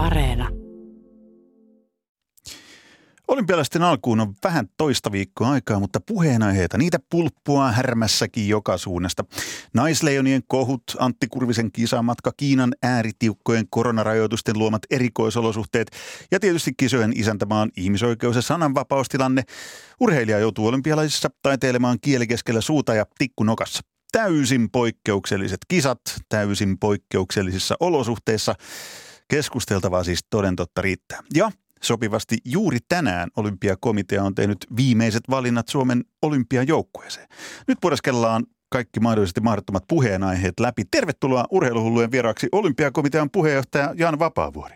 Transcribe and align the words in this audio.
Areena. 0.00 0.48
Olympialaisten 3.28 3.82
alkuun 3.82 4.20
on 4.20 4.34
vähän 4.44 4.66
toista 4.76 5.12
viikkoa 5.12 5.50
aikaa, 5.50 5.80
mutta 5.80 6.00
puheenaiheita, 6.06 6.78
niitä 6.78 6.98
pulppua 7.10 7.72
härmässäkin 7.72 8.48
joka 8.48 8.78
suunnasta. 8.78 9.24
Naisleijonien 9.74 10.42
kohut, 10.46 10.82
Antti 10.98 11.26
Kurvisen 11.28 11.72
kisamatka, 11.72 12.32
Kiinan 12.36 12.72
ääritiukkojen 12.82 13.66
koronarajoitusten 13.70 14.58
luomat 14.58 14.82
erikoisolosuhteet 14.90 15.90
ja 16.30 16.40
tietysti 16.40 16.72
kisojen 16.76 17.12
isäntämaan 17.16 17.70
ihmisoikeus- 17.76 18.36
ja 18.36 18.42
sananvapaustilanne. 18.42 19.42
Urheilija 20.00 20.38
joutuu 20.38 20.66
olympialaisissa 20.66 21.28
taiteilemaan 21.42 21.98
kieli 22.00 22.26
keskellä 22.26 22.60
suuta 22.60 22.94
ja 22.94 23.06
tikku 23.18 23.44
nokassa. 23.44 23.80
Täysin 24.12 24.70
poikkeukselliset 24.70 25.60
kisat, 25.68 26.00
täysin 26.28 26.78
poikkeuksellisissa 26.78 27.74
olosuhteissa. 27.80 28.54
Keskusteltavaa 29.30 30.04
siis 30.04 30.24
toden 30.30 30.56
totta 30.56 30.82
riittää. 30.82 31.20
Ja 31.34 31.50
Sopivasti 31.82 32.36
juuri 32.44 32.78
tänään 32.88 33.28
olympiakomitea 33.36 34.22
on 34.22 34.34
tehnyt 34.34 34.56
viimeiset 34.76 35.22
valinnat 35.30 35.68
Suomen 35.68 36.04
olympiajoukkueeseen. 36.22 37.28
Nyt 37.68 37.78
pureskellaan 37.80 38.46
kaikki 38.68 39.00
mahdollisesti 39.00 39.40
mahdottomat 39.40 39.84
puheenaiheet 39.88 40.60
läpi. 40.60 40.82
Tervetuloa 40.90 41.44
urheiluhullujen 41.50 42.10
vieraaksi 42.10 42.48
olympiakomitean 42.52 43.30
puheenjohtaja 43.30 43.94
Jan 43.96 44.18
Vapaavuori. 44.18 44.74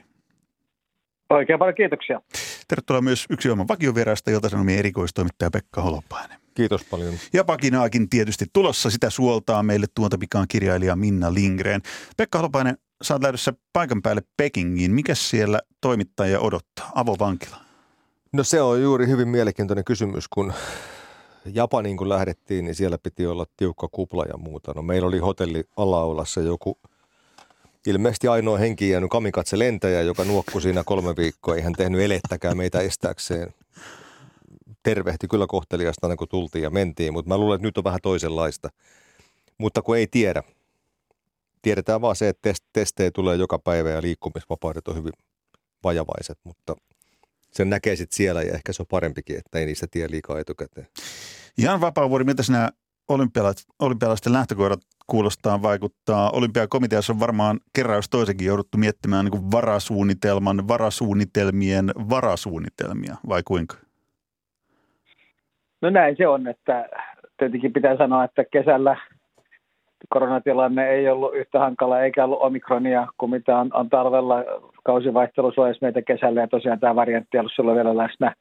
Oikein 1.31 1.59
paljon 1.59 1.75
kiitoksia. 1.75 2.21
Tervetuloa 2.69 3.03
myös 3.03 3.27
yksi 3.31 3.51
oman 3.51 3.69
vakiovieraasta, 3.69 4.31
jolta 4.31 4.49
sanomien 4.49 4.79
erikoistoimittaja 4.79 5.51
Pekka 5.51 5.83
Holopainen. 5.83 6.39
Kiitos 6.55 6.85
paljon. 6.85 7.15
Ja 7.33 7.45
pakinaakin 7.45 8.09
tietysti 8.09 8.45
tulossa 8.53 8.91
sitä 8.91 9.11
suoltaa 9.11 9.63
meille 9.63 9.87
tuonta 9.95 10.19
pikaan 10.19 10.49
kirjailija 10.49 10.97
Minna 10.97 11.35
Lindgren. 11.35 11.83
Pekka 12.17 12.39
Holopainen, 12.39 12.79
sä 13.05 13.15
oot 13.15 13.23
lähdössä 13.23 13.53
paikan 13.73 14.03
päälle 14.03 14.23
Pekingiin. 14.37 14.91
Mikä 14.91 15.15
siellä 15.15 15.61
toimittaja 15.81 16.41
odottaa? 16.41 16.93
Avovankila. 16.95 17.57
No 18.33 18.45
se 18.45 18.63
on 18.63 18.83
juuri 18.83 19.07
hyvin 19.07 19.29
mielenkiintoinen 19.29 19.85
kysymys, 19.85 20.29
kun 20.29 20.53
Japaniin 21.45 21.97
kun 21.97 22.09
lähdettiin, 22.09 22.65
niin 22.65 22.75
siellä 22.75 22.99
piti 22.99 23.27
olla 23.27 23.47
tiukka 23.57 23.89
kupla 23.89 24.25
ja 24.25 24.37
muuta. 24.37 24.73
No 24.75 24.83
meillä 24.83 25.09
oli 25.09 25.19
hotelli 25.19 25.65
alaulassa 25.77 26.41
joku 26.41 26.79
ilmeisesti 27.87 28.29
ainoa 28.29 28.59
henki 28.59 28.91
jäänyt 28.91 29.11
kamikatse 29.11 29.59
lentäjä, 29.59 30.03
joka 30.03 30.25
nuokkui 30.25 30.63
siinä 30.63 30.85
kolme 30.87 31.17
viikkoa. 31.17 31.55
Ei 31.55 31.63
hän 31.63 31.73
tehnyt 31.73 32.01
elettäkään 32.01 32.57
meitä 32.57 32.81
estääkseen. 32.81 33.55
Tervehti 34.83 35.29
kyllä 35.29 35.47
kohteliasta, 35.47 36.17
kun 36.17 36.29
tultiin 36.29 36.63
ja 36.63 36.71
mentiin, 36.71 37.13
mutta 37.13 37.29
mä 37.29 37.39
luulen, 37.39 37.57
että 37.57 37.67
nyt 37.67 37.79
on 37.79 37.85
vähän 37.85 38.01
toisenlaista. 38.03 38.69
Mutta 39.59 39.83
kun 39.83 39.97
ei 39.97 40.07
tiedä, 40.07 40.43
tiedetään 41.65 42.01
vaan 42.01 42.17
se, 42.17 42.29
että 42.29 42.53
testejä 42.73 43.11
tulee 43.11 43.37
joka 43.37 43.59
päivä 43.59 43.91
ja 43.91 44.03
liikkumisvapaudet 44.03 44.89
on 44.89 44.97
hyvin 44.97 45.13
vajavaiset, 45.85 46.39
mutta 46.45 46.77
sen 47.51 47.71
näkee 47.71 47.97
sitten 47.97 48.17
siellä 48.17 48.43
ja 48.43 48.55
ehkä 48.55 48.73
se 48.73 48.83
on 48.83 48.87
parempikin, 48.91 49.39
että 49.39 49.59
ei 49.59 49.67
niistä 49.67 49.87
tiedä 49.91 50.11
liikaa 50.11 50.39
etukäteen. 50.39 50.87
Ihan 51.59 51.81
vapaavuori, 51.81 52.25
miltä 52.25 52.43
nämä 52.51 52.69
olympialaisten 53.79 54.33
lähtökohdat 54.33 54.81
kuulostaa, 55.07 55.63
vaikuttaa. 55.63 56.31
Olympiakomiteassa 56.31 57.13
on 57.13 57.21
varmaan 57.21 57.61
kerran 57.75 57.97
jos 57.97 58.09
toisenkin 58.09 58.47
jouduttu 58.47 58.79
miettimään 58.79 59.25
niin 59.25 59.51
varasuunnitelman, 59.51 60.69
varasuunnitelmien 60.69 61.87
varasuunnitelmia, 62.11 63.17
vai 63.29 63.43
kuinka? 63.45 63.77
No 65.83 65.91
näin 65.91 66.17
se 66.17 66.29
on, 66.29 66.49
että 66.49 66.89
tietenkin 67.39 67.73
pitää 67.73 67.97
sanoa, 67.97 68.25
että 68.25 68.45
kesällä– 68.45 68.97
koronatilanne 70.09 70.89
ei 70.89 71.09
ollut 71.09 71.35
yhtä 71.35 71.59
hankala 71.59 72.01
eikä 72.01 72.25
ollut 72.25 72.43
omikronia 72.43 73.07
kuin 73.19 73.31
mitä 73.31 73.59
on, 73.59 73.71
on 73.75 73.91
talvella 73.91 74.45
kausivaihtelu 74.85 75.53
suojassa 75.53 75.87
meitä 75.87 76.03
kesällä 76.03 76.41
ja 76.41 76.49
tosiaan 76.49 76.81
tämä 76.81 76.97
variantti 76.97 77.39
ollut 77.39 77.53
silloin 77.57 77.77
vielä 77.77 77.97
läsnä. 77.97 78.35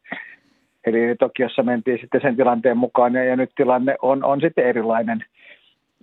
Eli 0.86 1.16
Tokiossa 1.20 1.64
mentiin 1.64 2.00
sitten 2.02 2.22
sen 2.22 2.36
tilanteen 2.36 2.78
mukaan 2.78 3.14
ja, 3.14 3.24
ja 3.24 3.36
nyt 3.36 3.52
tilanne 3.56 3.96
on, 4.02 4.24
on 4.24 4.42
sitten 4.42 4.66
erilainen. 4.66 5.20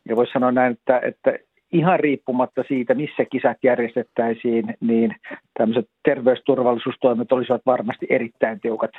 Ja 0.08 0.16
voisi 0.16 0.32
sanoa 0.32 0.52
näin, 0.52 0.72
että, 0.72 1.00
että 1.04 1.38
ihan 1.72 2.00
riippumatta 2.00 2.64
siitä, 2.68 2.94
missä 2.94 3.24
kisat 3.24 3.56
järjestettäisiin, 3.62 4.74
niin 4.80 5.16
tämmöiset 5.58 5.88
terveysturvallisuustoimet 6.04 7.32
olisivat 7.32 7.62
varmasti 7.66 8.06
erittäin 8.10 8.60
tiukat. 8.60 8.90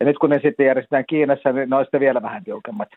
Ja 0.00 0.06
nyt 0.06 0.18
kun 0.18 0.30
ne 0.30 0.40
sitten 0.42 0.66
järjestetään 0.66 1.04
Kiinassa, 1.08 1.52
niin 1.52 1.70
ne 1.70 1.76
on 1.76 1.84
sitten 1.84 2.00
vielä 2.00 2.22
vähän 2.22 2.44
tiukemmat. 2.44 2.88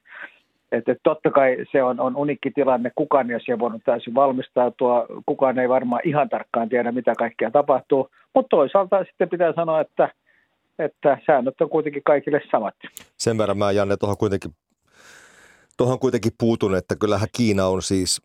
Että 0.71 0.95
totta 1.03 1.31
kai 1.31 1.57
se 1.71 1.83
on, 1.83 1.99
on 1.99 2.15
unikki 2.15 2.51
tilanne, 2.51 2.91
kukaan 2.95 3.31
ei 3.31 3.35
ole 3.49 3.59
voinut 3.59 3.81
täysin 3.85 4.15
valmistautua, 4.15 5.05
kukaan 5.25 5.59
ei 5.59 5.69
varmaan 5.69 6.01
ihan 6.05 6.29
tarkkaan 6.29 6.69
tiedä, 6.69 6.91
mitä 6.91 7.15
kaikkea 7.15 7.51
tapahtuu, 7.51 8.09
mutta 8.35 8.49
toisaalta 8.49 9.03
sitten 9.03 9.29
pitää 9.29 9.53
sanoa, 9.53 9.81
että, 9.81 10.09
että 10.79 11.17
säännöt 11.25 11.61
on 11.61 11.69
kuitenkin 11.69 12.03
kaikille 12.05 12.41
samat. 12.51 12.75
Sen 13.17 13.37
verran 13.37 13.57
mä 13.57 13.71
Janne 13.71 13.97
tuohon 13.97 14.17
kuitenkin, 14.17 14.51
tuohon 15.77 15.99
kuitenkin 15.99 16.31
puutun, 16.37 16.75
että 16.75 16.95
kyllähän 16.95 17.27
Kiina 17.37 17.67
on 17.67 17.81
siis 17.81 18.21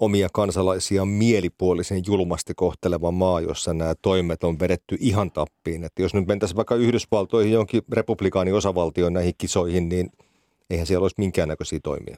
omia 0.00 0.28
kansalaisia 0.32 1.04
mielipuolisen 1.04 2.02
julmasti 2.06 2.52
kohteleva 2.56 3.10
maa, 3.10 3.40
jossa 3.40 3.74
nämä 3.74 3.94
toimet 4.02 4.44
on 4.44 4.60
vedetty 4.60 4.96
ihan 5.00 5.30
tappiin. 5.30 5.84
Että 5.84 6.02
jos 6.02 6.14
nyt 6.14 6.26
mentäisiin 6.26 6.56
vaikka 6.56 6.74
Yhdysvaltoihin 6.74 7.52
jonkin 7.52 7.82
republikaani 7.92 8.52
osavaltioon 8.52 9.12
näihin 9.12 9.34
kisoihin, 9.38 9.88
niin– 9.88 10.10
eihän 10.70 10.86
siellä 10.86 11.04
olisi 11.04 11.14
minkäännäköisiä 11.18 11.78
toimia. 11.82 12.16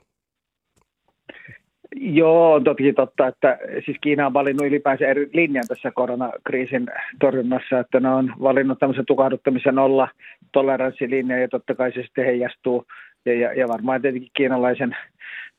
Joo, 1.96 2.52
on 2.52 2.64
toki 2.64 2.92
totta, 2.92 3.26
että 3.26 3.58
siis 3.84 3.96
Kiina 4.00 4.26
on 4.26 4.32
valinnut 4.32 4.66
ylipäänsä 4.66 5.06
eri 5.06 5.30
linjan 5.32 5.64
tässä 5.68 5.90
koronakriisin 5.94 6.86
torjunnassa, 7.20 7.78
että 7.78 8.00
ne 8.00 8.08
on 8.08 8.34
valinnut 8.42 8.78
tämmöisen 8.78 9.06
tukahduttamisen 9.06 9.78
olla 9.78 10.08
toleranssilinja 10.52 11.40
ja 11.40 11.48
totta 11.48 11.74
kai 11.74 11.92
se 11.92 12.02
sitten 12.02 12.24
heijastuu 12.24 12.84
ja, 13.26 13.34
ja, 13.34 13.52
ja 13.52 13.68
varmaan 13.68 14.02
tietenkin 14.02 14.30
kiinalaisen 14.36 14.96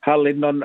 hallinnon 0.05 0.63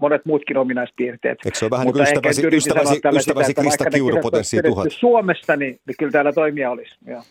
monet 0.00 0.26
muutkin 0.26 0.56
ominaispiirteet. 0.56 1.38
Eikö 1.44 1.58
se 1.58 1.64
ole 1.64 1.70
vähän 1.70 1.86
niin 1.86 1.92
kuin 1.92 2.02
ystäväsi, 2.02 2.46
ystäväsi, 2.46 3.00
ystäväsi 3.16 3.46
sitä, 3.46 3.60
Krista 3.60 3.90
Kiuru 3.90 4.20
potenssi 4.22 4.62
tuhat? 4.62 4.88
Suomesta, 4.90 5.56
niin, 5.56 5.80
niin 5.86 5.94
kyllä 5.98 6.12
täällä 6.12 6.32
toimia 6.32 6.70
olisi. 6.70 6.98
Joo. 7.06 7.22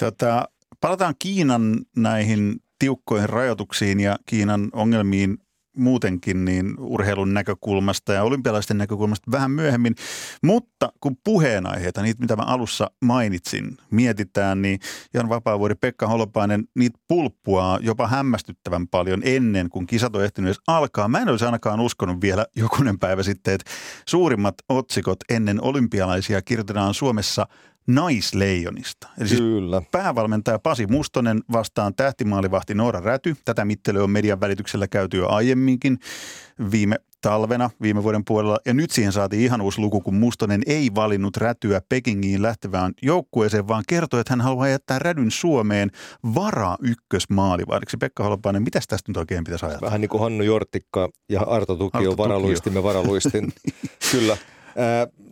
Tota, 0.00 0.48
palataan 0.80 1.14
Kiinan 1.18 1.62
näihin 1.96 2.52
tiukkoihin 2.82 3.28
rajoituksiin 3.28 4.00
ja 4.00 4.18
Kiinan 4.26 4.68
ongelmiin 4.72 5.38
muutenkin 5.76 6.44
niin 6.44 6.74
urheilun 6.78 7.34
näkökulmasta 7.34 8.12
ja 8.12 8.22
olympialaisten 8.22 8.78
näkökulmasta 8.78 9.30
vähän 9.30 9.50
myöhemmin. 9.50 9.94
Mutta 10.42 10.92
kun 11.00 11.16
puheenaiheita, 11.24 12.02
niitä 12.02 12.20
mitä 12.20 12.36
mä 12.36 12.42
alussa 12.42 12.90
mainitsin, 13.04 13.76
mietitään, 13.90 14.62
niin 14.62 14.80
Jan 15.14 15.28
Vapaavuori, 15.28 15.74
Pekka 15.74 16.06
Holopainen, 16.06 16.64
niitä 16.74 16.98
pulppua 17.08 17.78
jopa 17.82 18.08
hämmästyttävän 18.08 18.88
paljon 18.88 19.20
ennen 19.24 19.68
kuin 19.68 19.86
kisat 19.86 20.16
on 20.16 20.24
ehtinyt 20.24 20.48
edes 20.48 20.60
alkaa. 20.66 21.08
Mä 21.08 21.18
en 21.18 21.28
olisi 21.28 21.44
ainakaan 21.44 21.80
uskonut 21.80 22.20
vielä 22.20 22.46
jokunen 22.56 22.98
päivä 22.98 23.22
sitten, 23.22 23.54
että 23.54 23.70
suurimmat 24.06 24.54
otsikot 24.68 25.18
ennen 25.28 25.62
olympialaisia 25.62 26.42
kirjoitetaan 26.42 26.94
Suomessa– 26.94 27.46
naisleijonista. 27.86 29.08
Eli 29.18 29.28
siis 29.28 29.40
Kyllä. 29.40 29.82
päävalmentaja 29.92 30.58
Pasi 30.58 30.86
Mustonen 30.86 31.40
vastaan 31.52 31.94
tähtimaalivahti 31.94 32.74
Noora 32.74 33.00
Räty. 33.00 33.36
Tätä 33.44 33.64
mittelyä 33.64 34.04
on 34.04 34.10
median 34.10 34.40
välityksellä 34.40 34.88
käyty 34.88 35.16
jo 35.16 35.28
aiemminkin 35.28 35.98
viime 36.70 36.96
talvena, 37.22 37.70
viime 37.82 38.02
vuoden 38.02 38.24
puolella. 38.24 38.58
Ja 38.66 38.74
nyt 38.74 38.90
siihen 38.90 39.12
saatiin 39.12 39.42
ihan 39.42 39.60
uusi 39.60 39.80
luku, 39.80 40.00
kun 40.00 40.14
Mustonen 40.14 40.62
ei 40.66 40.90
valinnut 40.94 41.36
Rätyä 41.36 41.80
Pekingiin 41.88 42.42
lähtevään 42.42 42.92
joukkueeseen, 43.02 43.68
vaan 43.68 43.84
kertoi, 43.88 44.20
että 44.20 44.32
hän 44.32 44.40
haluaa 44.40 44.68
jättää 44.68 44.98
Rädyn 44.98 45.30
Suomeen 45.30 45.90
vara 46.34 46.76
ykkösmaalivahdiksi. 46.82 47.96
Pekka 47.96 48.24
Holopainen, 48.24 48.62
mitä 48.62 48.80
tästä 48.88 49.10
nyt 49.10 49.16
oikein 49.16 49.44
pitäisi 49.44 49.66
ajatella? 49.66 49.86
Vähän 49.86 50.00
niin 50.00 50.08
kuin 50.08 50.20
Hannu 50.20 50.44
Jortikka 50.44 51.08
ja 51.28 51.40
Arto 51.40 51.76
Tuki 51.76 52.06
on 52.06 52.16
varaluistimme 52.16 52.82
varaluistin. 52.82 53.52
Kyllä. 54.12 54.36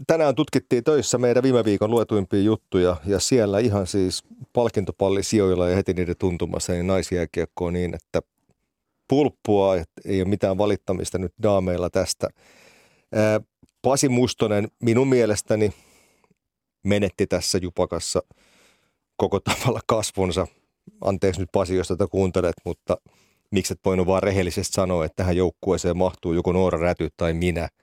Tänään 0.06 0.34
tutkittiin 0.34 0.84
töissä 0.84 1.18
meidän 1.18 1.42
viime 1.42 1.64
viikon 1.64 1.90
luetuimpia 1.90 2.40
juttuja 2.40 2.96
ja 3.06 3.20
siellä 3.20 3.58
ihan 3.58 3.86
siis 3.86 4.24
palkintopalli 4.52 5.22
sijoilla 5.22 5.68
ja 5.68 5.76
heti 5.76 5.94
niiden 5.94 6.16
tuntumassa 6.18 6.72
niin 6.72 6.86
naisjääkiekkoa 6.86 7.70
niin, 7.70 7.94
että 7.94 8.20
pulppua, 9.08 9.76
että 9.76 10.00
ei 10.04 10.22
ole 10.22 10.28
mitään 10.28 10.58
valittamista 10.58 11.18
nyt 11.18 11.32
daameilla 11.42 11.90
tästä. 11.90 12.28
Pasi 13.82 14.08
Mustonen 14.08 14.68
minun 14.82 15.08
mielestäni 15.08 15.72
menetti 16.84 17.26
tässä 17.26 17.58
jupakassa 17.58 18.22
koko 19.16 19.40
tavalla 19.50 19.80
kasvonsa. 19.86 20.46
Anteeksi 21.00 21.40
nyt 21.40 21.48
Pasi, 21.52 21.76
jos 21.76 21.88
tätä 21.88 22.06
kuuntelet, 22.06 22.54
mutta 22.64 22.96
miksi 23.50 23.72
et 23.72 23.80
voinut 23.84 24.06
vaan 24.06 24.22
rehellisesti 24.22 24.74
sanoa, 24.74 25.04
että 25.04 25.16
tähän 25.16 25.36
joukkueeseen 25.36 25.96
mahtuu 25.96 26.32
joko 26.32 26.52
Noora 26.52 26.78
Räty 26.78 27.08
tai 27.16 27.34
minä– 27.34 27.68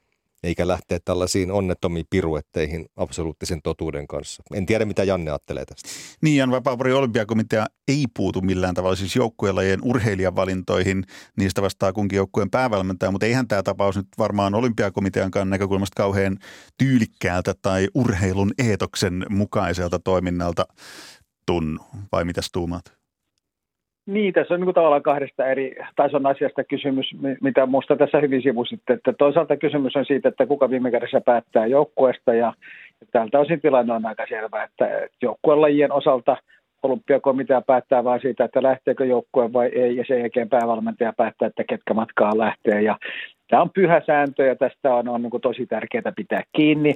eikä 0.48 0.68
lähteä 0.68 1.00
tällaisiin 1.06 1.52
onnettomiin 1.52 2.06
piruetteihin 2.10 2.86
absoluuttisen 2.96 3.62
totuuden 3.62 4.08
kanssa. 4.08 4.44
En 4.54 4.66
tiedä, 4.66 4.86
mitä 4.86 5.04
Janne 5.04 5.32
ajattelee 5.32 5.66
tästä. 5.66 5.90
Niin, 6.22 6.38
Jan 6.38 6.52
Vapaavuori 6.52 6.94
olympiakomitea 6.94 7.66
ei 7.88 8.06
puutu 8.18 8.42
millään 8.42 8.76
tavalla 8.76 8.96
siis 8.96 9.16
joukkuelajien 9.16 9.80
urheilijavalintoihin. 9.84 11.04
Niistä 11.38 11.62
vastaa 11.62 11.94
kunkin 11.94 12.18
joukkueen 12.18 12.50
päävalmentaja, 12.50 13.12
mutta 13.12 13.26
eihän 13.26 13.48
tämä 13.48 13.64
tapaus 13.64 13.96
nyt 13.96 14.08
varmaan 14.18 14.56
olympiakomiteankaan 14.56 15.50
näkökulmasta 15.50 15.96
kauhean 15.96 16.38
tyylikkäältä 16.78 17.54
tai 17.62 17.88
urheilun 17.94 18.52
eetoksen 18.58 19.26
mukaiselta 19.30 20.00
toiminnalta 20.00 20.66
tunnu. 21.46 21.80
Vai 22.12 22.26
mitäs 22.26 22.50
tuumaat? 22.52 22.97
Niin, 24.08 24.34
tässä 24.34 24.54
on 24.54 24.62
niin 24.62 24.74
tavallaan 24.74 25.04
kahdesta 25.04 25.46
eri 25.46 25.76
tason 25.96 26.26
asiasta 26.26 26.64
kysymys, 26.64 27.06
mitä 27.42 27.66
minusta 27.66 27.96
tässä 27.96 28.20
hyvin 28.20 28.42
sivusitte. 28.42 28.94
Että 28.94 29.14
toisaalta 29.14 29.58
kysymys 29.58 29.96
on 29.96 30.06
siitä, 30.06 30.30
että 30.30 30.46
kuka 30.46 30.70
viime 30.70 30.92
kädessä 30.92 31.22
päättää 31.22 31.66
joukkueesta 31.66 32.34
ja 32.34 32.54
tältä 33.12 33.40
osin 33.40 33.62
tilanne 33.62 33.94
on 33.94 34.06
aika 34.06 34.26
selvä, 34.30 34.64
että 34.64 35.08
joukkuelajien 35.22 35.92
osalta 35.92 36.38
olympiakomitea 36.84 37.62
päättää 37.62 38.04
vain 38.04 38.22
siitä, 38.22 38.46
että 38.46 38.64
lähteekö 38.64 39.06
joukkue 39.06 39.54
vai 39.54 39.68
ei, 39.68 39.96
ja 39.96 40.04
sen 40.08 40.20
jälkeen 40.20 40.50
päävalmentaja 40.50 41.14
päättää, 41.18 41.48
että 41.48 41.64
ketkä 41.64 41.94
matkaa 41.94 42.38
lähtee. 42.38 42.82
Ja 42.82 42.98
tämä 43.50 43.62
on 43.62 43.70
pyhä 43.70 44.02
sääntö, 44.06 44.46
ja 44.46 44.56
tästä 44.56 44.96
on, 44.96 45.08
on 45.08 45.22
niin 45.22 45.42
tosi 45.42 45.66
tärkeää 45.66 46.12
pitää 46.16 46.42
kiinni. 46.56 46.94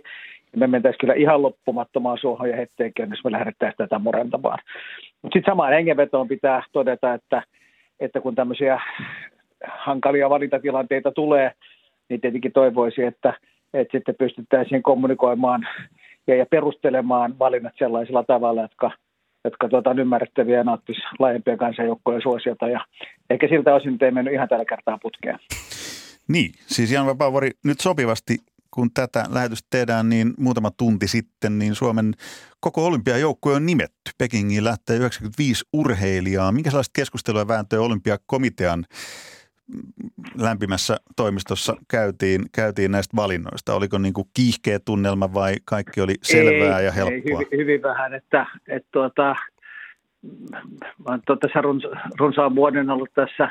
Me 0.55 0.67
mentäisiin 0.67 0.99
kyllä 0.99 1.13
ihan 1.13 1.41
loppumattomaan 1.41 2.17
suohon 2.17 2.49
ja 2.49 2.55
hetteenkin, 2.55 3.09
jos 3.09 3.23
me 3.23 3.31
lähdettäisiin 3.31 3.77
tätä 3.77 3.99
murentamaan. 3.99 4.59
Mutta 5.21 5.35
sitten 5.35 5.51
samaan 5.51 5.73
hengenvetoon 5.73 6.27
pitää 6.27 6.63
todeta, 6.71 7.13
että, 7.13 7.43
että 7.99 8.21
kun 8.21 8.35
tämmöisiä 8.35 8.81
hankalia 9.67 10.29
valintatilanteita 10.29 11.11
tulee, 11.11 11.51
niin 12.09 12.21
tietenkin 12.21 12.51
toivoisi, 12.51 13.03
että, 13.03 13.33
että 13.73 13.97
sitten 13.97 14.15
pystyttäisiin 14.19 14.83
kommunikoimaan 14.83 15.67
ja, 16.27 16.35
ja 16.35 16.45
perustelemaan 16.45 17.39
valinnat 17.39 17.73
sellaisella 17.77 18.23
tavalla, 18.23 18.61
jotka, 18.61 18.91
jotka 19.43 19.69
tuota, 19.69 19.89
on 19.89 19.99
ymmärrettäviä 19.99 20.57
ja 20.57 20.63
nauttisi 20.63 21.01
laajempia 21.19 21.57
kansanjoukkojen 21.57 22.21
suosiota. 22.21 22.67
Ja 22.67 22.85
ehkä 23.29 23.47
siltä 23.47 23.75
osin 23.75 23.97
ei 24.01 24.11
mennyt 24.11 24.33
ihan 24.33 24.49
tällä 24.49 24.65
kertaa 24.65 24.97
putkeen. 25.01 25.39
Niin, 26.27 26.51
siis 26.55 26.91
Jan 26.91 27.05
Vapaavuori, 27.05 27.49
nyt 27.65 27.79
sopivasti 27.79 28.37
kun 28.71 28.93
tätä 28.93 29.25
lähetystä 29.29 29.67
tehdään, 29.69 30.09
niin 30.09 30.33
muutama 30.37 30.71
tunti 30.71 31.07
sitten, 31.07 31.59
niin 31.59 31.75
Suomen 31.75 32.13
koko 32.59 32.85
olympiajoukkue 32.85 33.53
on 33.53 33.65
nimetty. 33.65 34.11
Pekingiin 34.17 34.63
lähtee 34.63 34.97
95 34.97 35.65
urheilijaa. 35.73 36.51
Minkälaista 36.51 36.91
keskustelua 36.95 37.47
vääntöä 37.47 37.81
olympiakomitean 37.81 38.85
lämpimässä 40.37 40.97
toimistossa 41.15 41.75
käytiin, 41.87 42.41
käytiin 42.55 42.91
näistä 42.91 43.17
valinnoista? 43.17 43.75
Oliko 43.75 43.97
niin 43.97 44.13
kuin 44.13 44.27
kiihkeä 44.33 44.79
tunnelma 44.79 45.33
vai 45.33 45.55
kaikki 45.65 46.01
oli 46.01 46.15
selvää 46.21 46.79
ei, 46.79 46.85
ja 46.85 46.91
helppoa? 46.91 47.15
Ei, 47.15 47.23
hyvin, 47.25 47.47
hyvin 47.57 47.81
vähän, 47.81 48.13
että, 48.13 48.45
että 48.67 48.89
tuota, 48.91 49.35
mä 50.97 51.09
olen 51.09 51.21
tässä 51.41 51.61
runsaan 52.19 52.55
vuoden 52.55 52.89
ollut 52.89 53.13
tässä 53.15 53.49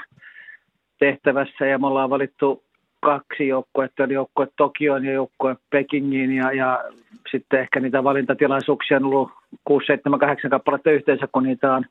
tehtävässä 0.99 1.67
ja 1.67 1.79
me 1.79 1.87
ollaan 1.87 2.11
valittu 2.11 2.65
kaksi 3.01 3.49
joukkuetta, 3.49 4.05
eli 4.05 4.15
joukkue 4.15 4.49
Tokioon 4.57 5.05
ja 5.05 5.13
joukkue 5.13 5.57
Pekingiin 5.71 6.33
ja, 6.33 6.53
ja 6.53 6.85
sitten 7.31 7.61
ehkä 7.61 7.81
niitä 7.81 8.05
valintatilaisuuksia 8.05 8.97
on 8.97 9.05
ollut 9.05 9.31
6, 9.65 9.87
7, 9.87 10.19
8 10.19 10.51
kappaletta 10.51 10.91
yhteensä, 10.91 11.29
kun 11.33 11.43
niitä 11.43 11.75
on 11.75 11.85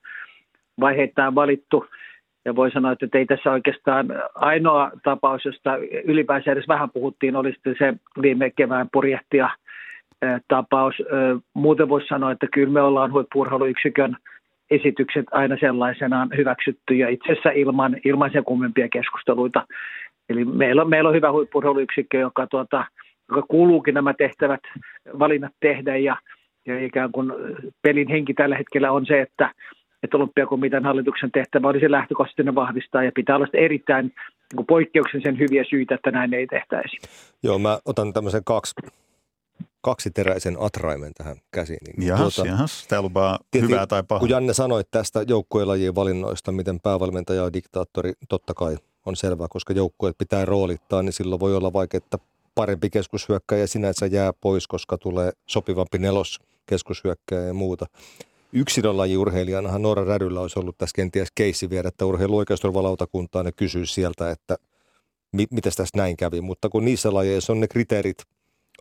vaiheittain 0.80 1.36
valittu. 1.36 1.86
Ja 2.46 2.56
voi 2.56 2.72
sanoa, 2.72 2.92
että 2.92 3.18
ei 3.18 3.26
tässä 3.26 3.52
oikeastaan 3.52 4.08
ainoa 4.36 4.92
tapaus, 5.04 5.46
josta 5.46 5.78
ylipäänsä 6.04 6.52
edes 6.52 6.68
vähän 6.68 6.90
puhuttiin, 6.90 7.36
oli 7.36 7.52
sitten 7.52 7.76
se 7.80 7.94
viime 8.22 8.50
kevään 8.50 8.88
purjehtia 8.94 9.50
tapaus. 10.48 10.96
Muuten 11.54 11.90
voisi 11.90 12.08
sanoa, 12.08 12.32
että 12.32 12.48
kyllä 12.54 12.74
me 12.74 12.82
ollaan 12.82 13.12
huippurheiluyksikön 13.12 14.18
esitykset 14.72 15.26
aina 15.32 15.58
sellaisenaan 15.60 16.30
hyväksytty 16.38 16.94
ja 16.96 17.10
itse 17.10 17.32
asiassa 17.32 17.50
ilman, 17.50 17.98
ilman 18.06 18.32
sen 18.34 18.44
kummempia 18.44 18.88
keskusteluita. 18.90 19.68
Eli 20.30 20.46
meillä 20.46 20.82
on, 20.82 20.90
meillä 20.90 21.10
on 21.10 21.16
hyvä 21.16 21.32
huippurheiluyksikkö, 21.32 22.18
joka, 22.18 22.48
tuota, 22.48 22.86
joka 23.30 23.42
kuuluukin 23.48 23.94
nämä 23.94 24.14
tehtävät, 24.14 24.60
valinnat 25.20 25.54
tehdä 25.60 25.98
ja, 25.98 26.18
ja 26.66 26.86
ikään 26.86 27.12
kuin 27.12 27.32
pelin 27.82 28.08
henki 28.08 28.34
tällä 28.34 28.58
hetkellä 28.58 28.92
on 28.92 29.06
se, 29.06 29.22
että, 29.22 29.54
että 30.04 30.18
olympiakomitean 30.18 30.84
hallituksen 30.84 31.32
tehtävä 31.32 31.68
olisi 31.68 31.92
lähtökohtaisesti 31.92 32.56
vahvistaa 32.56 33.04
ja 33.04 33.12
pitää 33.16 33.36
olla 33.36 33.48
erittäin 33.54 34.14
niin 34.56 34.66
poikkeuksellisen 34.66 35.40
hyviä 35.40 35.64
syitä, 35.70 35.96
että 35.96 36.12
näin 36.12 36.34
ei 36.34 36.48
tehtäisi. 36.48 36.98
Joo, 37.44 37.60
mä 37.60 37.80
otan 37.86 38.14
tämmöisen 38.14 38.44
kaksi 38.46 38.74
kaksiteräisen 39.82 40.56
atraimen 40.60 41.14
tähän 41.14 41.38
käsiin. 41.52 41.80
Niin 41.98 42.08
jahas, 42.08 42.36
tuota, 42.36 42.50
jahas, 42.50 42.88
tämä 42.88 43.02
lupaa 43.02 43.40
tietysti, 43.52 43.74
hyvää 43.74 43.88
tai 43.88 44.04
pahaa. 44.08 44.20
Kun 44.20 44.30
Janne 44.30 44.54
sanoi 44.54 44.84
tästä 44.92 45.26
joukkuelajien 45.28 45.96
valinnoista, 45.96 46.52
miten 46.52 46.80
päävalmentaja 46.80 47.44
ja 47.44 47.54
diktaattori 47.54 48.14
totta 48.30 48.54
kai 48.54 48.76
on 49.06 49.16
selvää, 49.16 49.48
koska 49.50 49.74
joukkueet 49.74 50.18
pitää 50.18 50.46
roolittaa, 50.46 51.04
niin 51.04 51.14
silloin 51.14 51.40
voi 51.40 51.56
olla 51.56 51.74
vaikea, 51.74 51.98
että 51.98 52.18
parempi 52.56 52.90
keskushyökkäjä 52.90 53.68
sinänsä 53.68 54.06
jää 54.06 54.34
pois, 54.42 54.68
koska 54.68 54.98
tulee 54.98 55.32
sopivampi 55.46 55.98
nelos 55.98 56.40
keskushyökkäjä 56.66 57.42
ja 57.42 57.54
muuta. 57.54 57.86
Yksilölajiurheilijanahan 58.54 59.82
Noora 59.82 60.04
Rädyllä 60.04 60.42
olisi 60.42 60.60
ollut 60.60 60.78
tässä 60.78 60.96
kenties 60.96 61.28
keissi 61.36 61.70
viedä, 61.70 61.88
että 61.88 62.06
urheiluoikeusturvalautakuntaan 62.06 63.46
ja 63.46 63.52
kysyä 63.52 63.86
sieltä, 63.86 64.32
että 64.32 64.56
mi- 65.32 65.48
miten 65.52 65.72
tässä 65.76 65.98
näin 65.98 66.18
kävi. 66.18 66.42
Mutta 66.42 66.70
kun 66.70 66.86
niissä 66.86 67.14
lajeissa 67.14 67.54
on 67.54 67.60
ne 67.60 67.68
kriteerit 67.68 68.18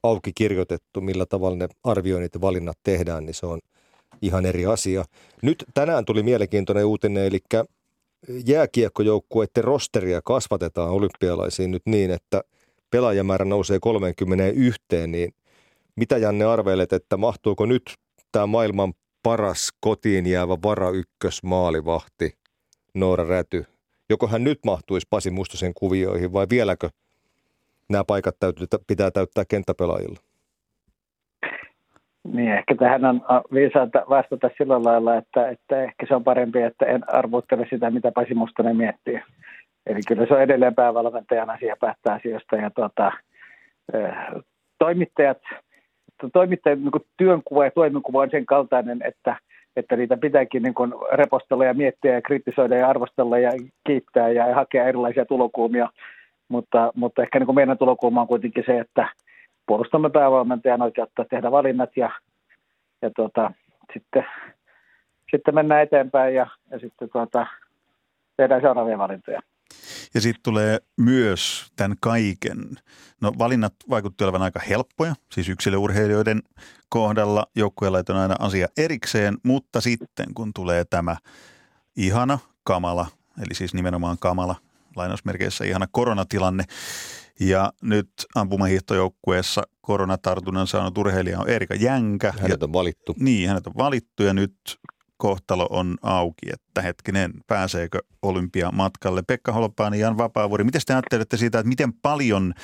auki 0.03 0.32
kirjoitettu, 0.35 1.00
millä 1.00 1.26
tavalla 1.26 1.56
ne 1.56 1.69
arvioinnit 1.85 2.35
ja 2.35 2.41
valinnat 2.41 2.79
tehdään, 2.82 3.26
niin 3.26 3.35
se 3.35 3.47
on 3.47 3.61
ihan 4.23 4.47
eri 4.47 4.67
asia. 4.67 5.05
Nyt 5.43 5.65
tänään 5.75 6.05
tuli 6.05 6.23
mielenkiintoinen 6.23 6.85
uutinen, 6.85 7.25
eli 7.25 7.38
jääkiekkojoukkueiden 8.47 9.65
rosteria 9.65 10.20
kasvatetaan 10.25 10.91
olympialaisiin 10.91 11.70
nyt 11.70 11.82
niin, 11.87 12.11
että 12.11 12.43
pelaajamäärä 12.91 13.44
nousee 13.44 13.79
31, 13.81 14.81
niin 15.06 15.35
mitä 15.97 16.19
Janne 16.19 16.44
arvelet, 16.44 16.93
että 16.93 17.17
mahtuuko 17.17 17.67
nyt 17.67 17.82
tämä 18.32 18.47
maailman 18.47 18.94
paras 19.23 19.69
kotiin 19.81 20.26
jäävä 20.26 20.56
vara 20.62 20.91
ykkös 20.91 21.43
maalivahti 21.43 22.32
Noora 22.94 23.25
Räty? 23.25 23.65
Joko 24.11 24.26
hän 24.26 24.44
nyt 24.44 24.59
mahtuisi 24.65 25.06
Pasi 25.11 25.31
Mustosen 25.31 25.75
kuvioihin 25.75 26.32
vai 26.32 26.47
vieläkö 26.50 26.91
nämä 27.88 28.05
paikat 28.05 28.37
täytyy, 28.41 28.67
pitää 28.87 29.11
täyttää 29.11 29.44
kenttäpelaajilla? 29.44 30.27
Niin, 32.25 32.53
ehkä 32.53 32.75
tähän 32.75 33.05
on 33.05 33.23
viisaata 33.55 34.05
vastata 34.09 34.50
sillä 34.59 34.82
lailla, 34.82 35.17
että, 35.17 35.49
että 35.49 35.82
ehkä 35.82 36.06
se 36.09 36.15
on 36.15 36.25
parempi, 36.25 36.62
että 36.62 36.87
en 36.87 37.15
arvuuttele 37.15 37.67
sitä, 37.70 37.91
mitä 37.91 38.12
Pasi 38.12 38.35
Mustonen 38.35 38.76
miettii. 38.76 39.23
Eli 39.87 40.00
kyllä 40.09 40.26
se 40.26 40.35
on 40.35 40.43
edelleen 40.43 40.75
päävalmentajan 40.75 41.50
asia 41.50 41.76
päättää 41.81 42.15
asioista 42.15 42.56
ja 42.56 42.70
tuota, 42.70 43.12
toimittajat, 44.79 45.38
toimittajat 46.32 46.79
niin 46.79 47.06
työnkuva 47.17 47.65
ja 47.65 47.70
toimikuva 47.70 48.23
on 48.23 48.31
sen 48.31 48.47
kaltainen, 48.47 48.98
että, 49.05 49.37
että 49.77 49.96
niitä 49.96 50.17
pitääkin 50.17 50.63
niin 50.63 50.75
kuin 50.75 50.93
repostella 51.13 51.65
ja 51.65 51.75
miettiä 51.75 52.15
ja 52.15 52.22
kritisoida 52.22 52.77
ja 52.77 52.89
arvostella 52.89 53.39
ja 53.39 53.51
kiittää 53.87 54.29
ja 54.29 54.55
hakea 54.55 54.89
erilaisia 54.89 55.25
tulokulmia. 55.25 55.89
Mutta, 56.48 56.93
mutta 56.94 57.22
ehkä 57.22 57.39
niin 57.39 57.46
kuin 57.46 57.56
meidän 57.56 57.79
tulokulma 57.79 58.20
on 58.20 58.29
kuitenkin 58.29 58.65
se, 58.67 58.79
että– 58.79 59.08
puolustamme 59.69 60.10
päävalmentajan 60.10 60.82
oikeutta 60.82 61.25
tehdä 61.25 61.51
valinnat 61.51 61.96
ja, 61.96 62.10
ja 63.03 63.10
tuota, 63.17 63.51
sitten, 63.93 64.25
sitten 65.31 65.55
mennään 65.55 65.82
eteenpäin 65.82 66.34
ja, 66.34 66.46
ja 66.70 66.79
sitten 66.79 67.08
tuota, 67.13 67.46
tehdään 68.37 68.60
seuraavia 68.60 68.98
valintoja. 68.98 69.41
Ja 70.15 70.20
sitten 70.20 70.43
tulee 70.43 70.79
myös 70.96 71.72
tämän 71.77 71.96
kaiken. 72.01 72.58
No 73.20 73.32
valinnat 73.39 73.75
vaikutti 73.91 74.25
olevan 74.25 74.43
aika 74.43 74.60
helppoja, 74.69 75.15
siis 75.32 75.48
yksilöurheilijoiden 75.48 76.43
kohdalla 76.89 77.46
joukkueella 77.56 78.03
on 78.08 78.17
aina 78.17 78.34
asia 78.39 78.67
erikseen, 78.77 79.37
mutta 79.43 79.81
sitten 79.81 80.27
kun 80.34 80.53
tulee 80.55 80.84
tämä 80.84 81.17
ihana 81.96 82.39
kamala, 82.65 83.06
eli 83.43 83.55
siis 83.55 83.75
nimenomaan 83.75 84.17
kamala, 84.20 84.55
lainausmerkeissä 84.96 85.65
ihana 85.65 85.87
koronatilanne, 85.91 86.65
ja 87.40 87.72
nyt 87.82 88.10
ampumahiihtojoukkueessa 88.34 89.62
koronatartunnan 89.80 90.66
saanut 90.66 90.98
urheilija 90.98 91.40
on 91.40 91.48
Erika 91.48 91.74
Jänkä. 91.74 92.32
Hänet 92.38 92.62
on 92.62 92.72
valittu. 92.72 93.14
Niin, 93.18 93.48
hänet 93.48 93.66
on 93.66 93.72
valittu 93.76 94.22
ja 94.22 94.34
nyt 94.34 94.54
kohtalo 95.18 95.66
on 95.70 95.96
auki, 96.02 96.46
että 96.52 96.82
hetkinen, 96.82 97.32
pääseekö 97.46 97.98
olympiamatkalle. 98.22 99.22
Pekka 99.22 99.52
Holopaani 99.52 99.98
ja 99.98 100.06
Jan 100.06 100.18
Vapaavuori, 100.18 100.64
miten 100.64 100.80
te 100.86 100.94
ajattelette 100.94 101.36
siitä, 101.36 101.58
että 101.58 101.68
miten 101.68 101.92
paljon 101.92 102.54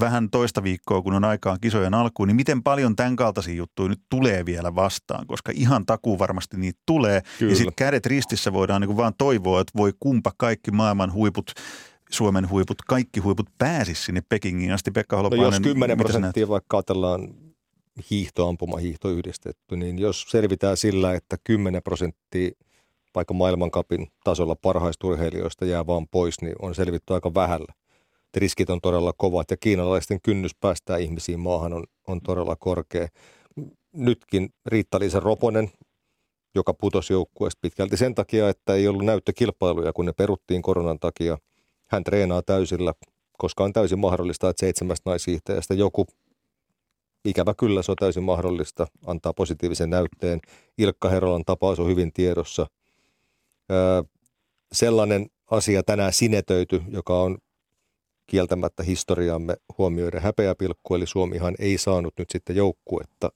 vähän 0.00 0.30
toista 0.30 0.62
viikkoa, 0.62 1.02
kun 1.02 1.14
on 1.14 1.24
aikaa 1.24 1.58
kisojen 1.60 1.94
alkuun, 1.94 2.28
niin 2.28 2.36
miten 2.36 2.62
paljon 2.62 2.96
tämän 2.96 3.16
kaltaisia 3.16 3.54
juttuja 3.54 3.88
nyt 3.88 4.00
tulee 4.08 4.46
vielä 4.46 4.74
vastaan, 4.74 5.26
koska 5.26 5.52
ihan 5.54 5.86
takuu 5.86 6.18
varmasti 6.18 6.56
niitä 6.56 6.80
tulee. 6.86 7.22
Kyllä. 7.38 7.52
Ja 7.52 7.56
sitten 7.56 7.74
kädet 7.76 8.06
ristissä 8.06 8.52
voidaan 8.52 8.80
niin 8.80 8.96
vaan 8.96 9.14
toivoa, 9.18 9.60
että 9.60 9.72
voi 9.76 9.92
kumpa 10.00 10.32
kaikki 10.38 10.70
maailman 10.70 11.12
huiput 11.12 11.52
Suomen 12.12 12.50
huiput, 12.50 12.82
kaikki 12.86 13.20
huiput 13.20 13.46
pääsisi 13.58 14.02
sinne 14.02 14.22
Pekingiin 14.28 14.72
asti. 14.72 14.90
Pekka 14.90 15.16
Holopainen, 15.16 15.44
no 15.44 15.56
jos 15.56 15.60
10 15.60 15.98
prosenttia 15.98 16.48
vaikka 16.48 16.76
ajatellaan 16.76 17.34
hiihto, 18.10 18.48
ampumahiihto 18.48 19.08
yhdistetty, 19.08 19.76
niin 19.76 19.98
jos 19.98 20.26
selvitään 20.28 20.76
sillä, 20.76 21.14
että 21.14 21.36
10 21.44 21.82
prosenttia 21.82 22.50
vaikka 23.14 23.34
maailmankapin 23.34 24.06
tasolla 24.24 24.56
parhaista 24.56 25.06
urheilijoista 25.06 25.64
jää 25.64 25.86
vaan 25.86 26.08
pois, 26.08 26.40
niin 26.40 26.54
on 26.62 26.74
selvitty 26.74 27.14
aika 27.14 27.34
vähällä. 27.34 27.72
Riskit 28.36 28.70
on 28.70 28.80
todella 28.80 29.12
kovat 29.16 29.50
ja 29.50 29.56
kiinalaisten 29.56 30.20
kynnys 30.22 30.54
päästää 30.60 30.96
ihmisiin 30.96 31.40
maahan 31.40 31.72
on, 31.72 31.84
on 32.06 32.20
todella 32.20 32.56
korkea. 32.56 33.08
Nytkin 33.92 34.50
Riitta-Liisa 34.66 35.20
Roponen, 35.20 35.70
joka 36.54 36.74
putosi 36.74 37.12
joukkueesta 37.12 37.58
pitkälti 37.62 37.96
sen 37.96 38.14
takia, 38.14 38.48
että 38.48 38.74
ei 38.74 38.88
ollut 38.88 39.04
näyttökilpailuja, 39.04 39.92
kun 39.92 40.06
ne 40.06 40.12
peruttiin 40.12 40.62
koronan 40.62 40.98
takia. 40.98 41.38
Hän 41.92 42.04
treenaa 42.04 42.42
täysillä, 42.42 42.92
koska 43.38 43.64
on 43.64 43.72
täysin 43.72 43.98
mahdollista, 43.98 44.48
että 44.50 44.60
seitsemästä 44.60 45.10
naishiihtäjästä 45.10 45.74
joku 45.74 46.06
ikävä 47.24 47.54
kyllä 47.54 47.82
se 47.82 47.90
on 47.92 47.96
täysin 47.96 48.22
mahdollista 48.22 48.86
antaa 49.06 49.32
positiivisen 49.32 49.90
näytteen. 49.90 50.40
Ilkka 50.78 51.08
Herolan 51.08 51.44
tapaus 51.46 51.80
on 51.80 51.88
hyvin 51.88 52.12
tiedossa. 52.12 52.66
Öö, 53.72 54.02
sellainen 54.72 55.26
asia 55.50 55.82
tänään 55.82 56.12
sinetöity, 56.12 56.82
joka 56.88 57.22
on 57.22 57.38
kieltämättä 58.26 58.82
historiamme 58.82 59.56
huomioiden 59.78 60.22
häpeäpilkku, 60.22 60.94
eli 60.94 61.06
Suomihan 61.06 61.54
ei 61.58 61.78
saanut 61.78 62.14
nyt 62.18 62.30
sitten 62.30 62.56
joukkuetta 62.56 63.32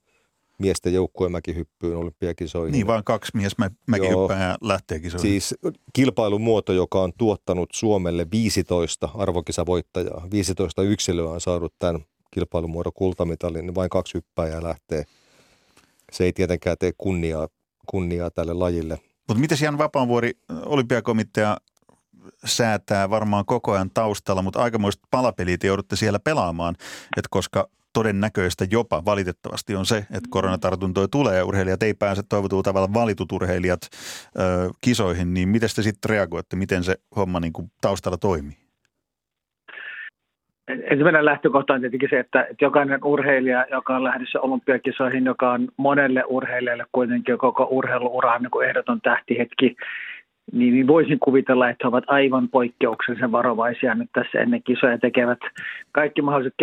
miesten 0.58 0.94
joukkueen 0.94 1.32
mäkihyppyyn 1.32 1.96
olympiakisoihin. 1.96 2.72
Niin, 2.72 2.86
vaan 2.86 3.04
kaksi 3.04 3.32
mies 3.34 3.58
mä, 3.58 3.70
mäkihyppää 3.86 4.56
lähtee 4.60 5.00
kisoihin. 5.00 5.30
Siis 5.30 5.54
kilpailumuoto, 5.92 6.72
joka 6.72 7.00
on 7.00 7.12
tuottanut 7.18 7.68
Suomelle 7.72 8.26
15 8.30 9.08
arvokisavoittajaa, 9.14 10.28
15 10.30 10.82
yksilöä 10.82 11.30
on 11.30 11.40
saanut 11.40 11.74
tämän 11.78 12.04
kilpailumuodon 12.30 12.92
kultamitalin, 12.94 13.66
niin 13.66 13.74
vain 13.74 13.90
kaksi 13.90 14.14
hyppääjää 14.14 14.62
lähtee. 14.62 15.04
Se 16.12 16.24
ei 16.24 16.32
tietenkään 16.32 16.76
tee 16.80 16.92
kunniaa, 16.98 17.48
kunniaa 17.86 18.30
tälle 18.30 18.54
lajille. 18.54 19.00
Mutta 19.28 19.40
miten 19.40 19.58
Jan 19.62 19.78
Vapaavuori, 19.78 20.32
olympiakomitea 20.66 21.56
säätää 22.44 23.10
varmaan 23.10 23.44
koko 23.44 23.72
ajan 23.72 23.90
taustalla, 23.94 24.42
mutta 24.42 24.62
aikamoiset 24.62 25.02
palapelit 25.10 25.64
joudutte 25.64 25.96
siellä 25.96 26.18
pelaamaan, 26.18 26.74
että 27.16 27.28
koska 27.30 27.68
todennäköistä 27.98 28.64
jopa 28.70 29.04
valitettavasti 29.04 29.76
on 29.76 29.86
se, 29.86 29.96
että 29.96 30.28
koronatartuntoja 30.30 31.08
tulee 31.08 31.36
ja 31.36 31.44
urheilijat 31.44 31.82
ei 31.82 31.94
pääse 31.94 32.22
toivotulla 32.28 32.62
tavalla 32.62 32.94
valitut 32.94 33.32
urheilijat 33.32 33.82
ö, 33.82 34.70
kisoihin, 34.80 35.34
niin 35.34 35.48
miten 35.48 35.68
te 35.76 35.82
sitten 35.82 36.10
reagoitte, 36.10 36.56
miten 36.56 36.84
se 36.84 36.94
homma 37.16 37.40
niin 37.40 37.52
kuin 37.52 37.66
taustalla 37.80 38.16
toimii? 38.18 38.56
Ensimmäinen 40.68 41.24
lähtökohta 41.24 41.74
on 41.74 41.80
tietenkin 41.80 42.08
se, 42.10 42.18
että 42.18 42.46
jokainen 42.60 43.04
urheilija, 43.04 43.66
joka 43.70 43.96
on 43.96 44.04
lähdössä 44.04 44.40
olympiakisoihin, 44.40 45.24
joka 45.24 45.52
on 45.52 45.68
monelle 45.76 46.24
urheilijalle 46.26 46.84
kuitenkin 46.92 47.38
koko 47.38 47.68
urheiluuraan 47.70 48.42
niin 48.42 48.68
ehdoton 48.68 49.00
tähtihetki, 49.00 49.76
niin, 50.52 50.74
niin 50.74 50.86
voisin 50.86 51.18
kuvitella, 51.18 51.68
että 51.68 51.84
he 51.84 51.88
ovat 51.88 52.04
aivan 52.06 52.48
poikkeuksellisen 52.48 53.32
varovaisia 53.32 53.94
nyt 53.94 54.10
tässä 54.12 54.38
ennen 54.38 54.62
kisoja 54.62 54.98
tekevät 54.98 55.38
kaikki 55.92 56.22
mahdolliset 56.22 56.54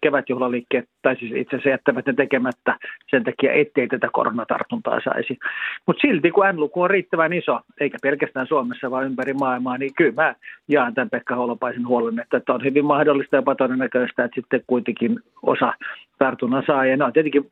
kevätjuhlaliikkeet, 0.00 0.88
tai 1.02 1.16
siis 1.16 1.32
itse 1.34 1.56
asiassa 1.56 1.68
jättävät 1.68 2.06
ne 2.06 2.12
tekemättä 2.12 2.76
sen 3.10 3.24
takia, 3.24 3.52
ettei 3.52 3.88
tätä 3.88 4.08
koronatartuntaa 4.12 5.00
saisi. 5.04 5.38
Mutta 5.86 6.00
silti 6.00 6.30
kun 6.30 6.44
N-luku 6.52 6.82
on 6.82 6.90
riittävän 6.90 7.32
iso, 7.32 7.60
eikä 7.80 7.98
pelkästään 8.02 8.46
Suomessa, 8.46 8.90
vaan 8.90 9.06
ympäri 9.06 9.34
maailmaa, 9.34 9.78
niin 9.78 9.94
kyllä 9.96 10.22
mä 10.22 10.34
jaan 10.68 10.94
tämän 10.94 11.10
Pekka 11.10 11.34
Holopaisen 11.34 11.86
huolen, 11.86 12.20
että 12.20 12.52
on 12.52 12.64
hyvin 12.64 12.84
mahdollista 12.84 13.36
jopa 13.36 13.54
todennäköistä, 13.54 14.24
että 14.24 14.34
sitten 14.34 14.62
kuitenkin 14.66 15.20
osa 15.42 15.72
tartunnan 16.18 16.62
saa, 16.66 16.86
ja 16.86 16.96
ne 16.96 17.04
on 17.04 17.12
tietenkin 17.12 17.50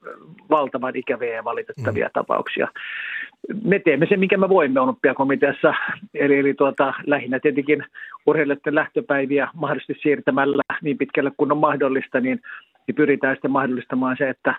valtavan 0.50 0.96
ikäviä 0.96 1.34
ja 1.34 1.44
valitettavia 1.44 2.06
mm. 2.06 2.12
tapauksia 2.12 2.68
me 3.64 3.78
teemme 3.78 4.06
sen, 4.08 4.20
mikä 4.20 4.36
me 4.36 4.48
voimme 4.48 4.80
olympiakomiteassa, 4.80 5.74
eli, 6.14 6.38
eli 6.38 6.54
tuota, 6.54 6.94
lähinnä 7.06 7.40
tietenkin 7.40 7.84
urheilijoiden 8.26 8.74
lähtöpäiviä 8.74 9.48
mahdollisesti 9.54 10.02
siirtämällä 10.02 10.62
niin 10.82 10.98
pitkälle 10.98 11.32
kuin 11.36 11.52
on 11.52 11.58
mahdollista, 11.58 12.20
niin, 12.20 12.40
niin 12.86 12.94
pyritään 12.94 13.36
sitten 13.36 13.50
mahdollistamaan 13.50 14.16
se, 14.18 14.28
että, 14.28 14.54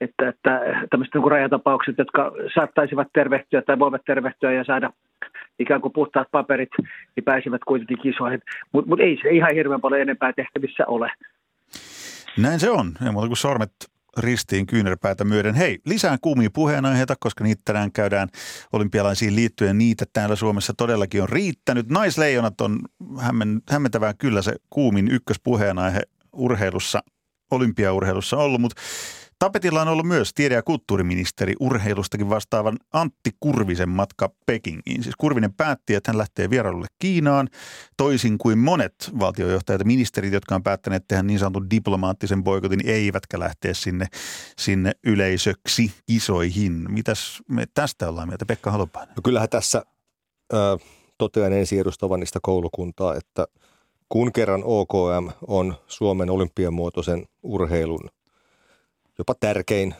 että, 0.00 0.28
että 0.28 0.60
tämmöiset 0.90 1.14
niin 1.14 1.30
rajatapaukset, 1.30 1.98
jotka 1.98 2.32
saattaisivat 2.54 3.08
tervehtyä 3.12 3.62
tai 3.62 3.78
voivat 3.78 4.02
tervehtyä 4.06 4.52
ja 4.52 4.64
saada 4.64 4.90
ikään 5.58 5.80
kuin 5.80 5.92
puhtaat 5.92 6.28
paperit, 6.30 6.70
niin 7.16 7.24
pääsivät 7.24 7.60
kuitenkin 7.66 7.98
kisoihin. 8.02 8.40
Mutta 8.72 8.88
mut 8.88 9.00
ei 9.00 9.18
se 9.22 9.28
ihan 9.28 9.54
hirveän 9.54 9.80
paljon 9.80 10.00
enempää 10.00 10.32
tehtävissä 10.32 10.86
ole. 10.86 11.12
Näin 12.38 12.60
se 12.60 12.70
on. 12.70 12.86
Ei 13.06 13.12
muuta 13.12 13.26
kuin 13.26 13.36
sormet 13.36 13.70
ristiin 14.18 14.66
kyynärpäätä 14.66 15.24
myöden. 15.24 15.54
Hei, 15.54 15.78
lisää 15.86 16.18
kuumia 16.22 16.50
puheenaiheita, 16.50 17.16
koska 17.20 17.44
niitä 17.44 17.62
tänään 17.64 17.92
käydään 17.92 18.28
olympialaisiin 18.72 19.36
liittyen. 19.36 19.78
Niitä 19.78 20.04
täällä 20.12 20.36
Suomessa 20.36 20.72
todellakin 20.76 21.22
on 21.22 21.28
riittänyt. 21.28 21.88
Naisleijonat 21.88 22.60
on 22.60 22.80
hämmen, 23.18 23.60
hämmentävää 23.70 24.14
kyllä 24.14 24.42
se 24.42 24.56
kuumin 24.70 25.08
ykköspuheenaihe 25.08 26.00
urheilussa, 26.32 27.02
olympiaurheilussa 27.50 28.36
ollut, 28.36 28.60
mutta 28.60 28.82
Tapetilla 29.38 29.82
on 29.82 29.88
ollut 29.88 30.06
myös 30.06 30.34
tiede- 30.34 30.54
ja 30.54 30.62
kulttuuriministeri 30.62 31.54
urheilustakin 31.60 32.30
vastaavan 32.30 32.76
Antti 32.92 33.30
Kurvisen 33.40 33.88
matka 33.88 34.30
Pekingiin. 34.46 35.02
Siis 35.02 35.16
Kurvinen 35.18 35.52
päätti, 35.52 35.94
että 35.94 36.10
hän 36.10 36.18
lähtee 36.18 36.50
vierailulle 36.50 36.86
Kiinaan, 36.98 37.48
toisin 37.96 38.38
kuin 38.38 38.58
monet 38.58 38.94
valtiojohtajat 39.18 39.80
ja 39.80 39.84
ministerit, 39.84 40.32
jotka 40.32 40.54
on 40.54 40.62
päättäneet 40.62 41.04
tehdä 41.08 41.22
niin 41.22 41.38
sanotun 41.38 41.70
diplomaattisen 41.70 42.44
boikotin, 42.44 42.80
eivätkä 42.84 43.38
lähteä 43.38 43.74
sinne, 43.74 44.06
sinne 44.58 44.92
yleisöksi 45.04 45.92
isoihin. 46.08 46.86
Mitäs 46.88 47.42
me 47.48 47.64
tästä 47.74 48.08
ollaan 48.08 48.28
mieltä, 48.28 48.46
Pekka 48.46 48.70
Halopainen? 48.70 49.14
No 49.16 49.22
kyllähän 49.24 49.48
tässä 49.48 49.82
äh, 50.54 50.88
totean 51.18 51.52
ensi 51.52 51.78
edustavanista 51.78 52.38
koulukuntaa, 52.42 53.14
että 53.14 53.46
kun 54.08 54.32
kerran 54.32 54.62
OKM 54.64 55.28
on 55.46 55.74
Suomen 55.86 56.30
olympiamuotoisen 56.30 57.26
urheilun 57.42 58.10
jopa 59.18 59.34
tärkein 59.40 59.94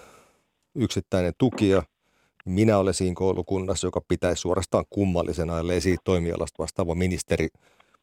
yksittäinen 0.74 1.32
tukija. 1.38 1.82
Minä 2.44 2.78
olen 2.78 2.94
siinä 2.94 3.14
koulukunnassa, 3.14 3.86
joka 3.86 4.00
pitäisi 4.08 4.40
suorastaan 4.40 4.84
kummallisena, 4.90 5.58
ellei 5.58 5.80
siitä 5.80 6.02
toimialasta 6.04 6.62
vastaava 6.62 6.94
ministeri 6.94 7.48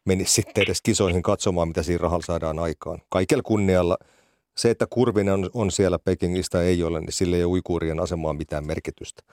menisi 0.06 0.34
sitten 0.34 0.64
edes 0.64 0.82
kisoihin 0.82 1.22
katsomaan, 1.22 1.68
mitä 1.68 1.84
siinä 1.84 2.02
rahalla 2.02 2.26
saadaan 2.26 2.60
aikaan. 2.60 3.02
Kaikella 3.10 3.44
kunnialla 3.44 3.98
se, 4.58 4.70
että 4.70 4.88
Kurvinen 4.90 5.34
on, 5.34 5.50
on 5.54 5.72
siellä 5.72 6.00
Pekingistä 6.00 6.62
ei 6.62 6.84
ole, 6.84 7.00
niin 7.00 7.14
sille 7.14 7.36
ei 7.36 7.44
ole 7.44 7.52
uikuurien 7.52 8.00
asemaan 8.00 8.38
mitään 8.38 8.68
merkitystä. 8.68 9.24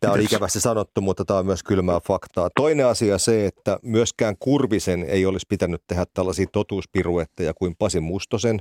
Tämä 0.00 0.12
on 0.12 0.20
ikävästi 0.20 0.60
sanottu, 0.60 1.00
mutta 1.00 1.24
tämä 1.24 1.38
on 1.38 1.46
myös 1.46 1.62
kylmää 1.62 2.00
faktaa. 2.00 2.50
Toinen 2.56 2.86
asia 2.86 3.18
se, 3.18 3.46
että 3.46 3.78
myöskään 3.82 4.36
Kurvisen 4.38 5.04
ei 5.04 5.26
olisi 5.26 5.46
pitänyt 5.48 5.82
tehdä 5.86 6.06
tällaisia 6.14 6.46
totuuspiruetteja 6.52 7.54
kuin 7.54 7.76
Pasi 7.78 8.00
Mustosen. 8.00 8.58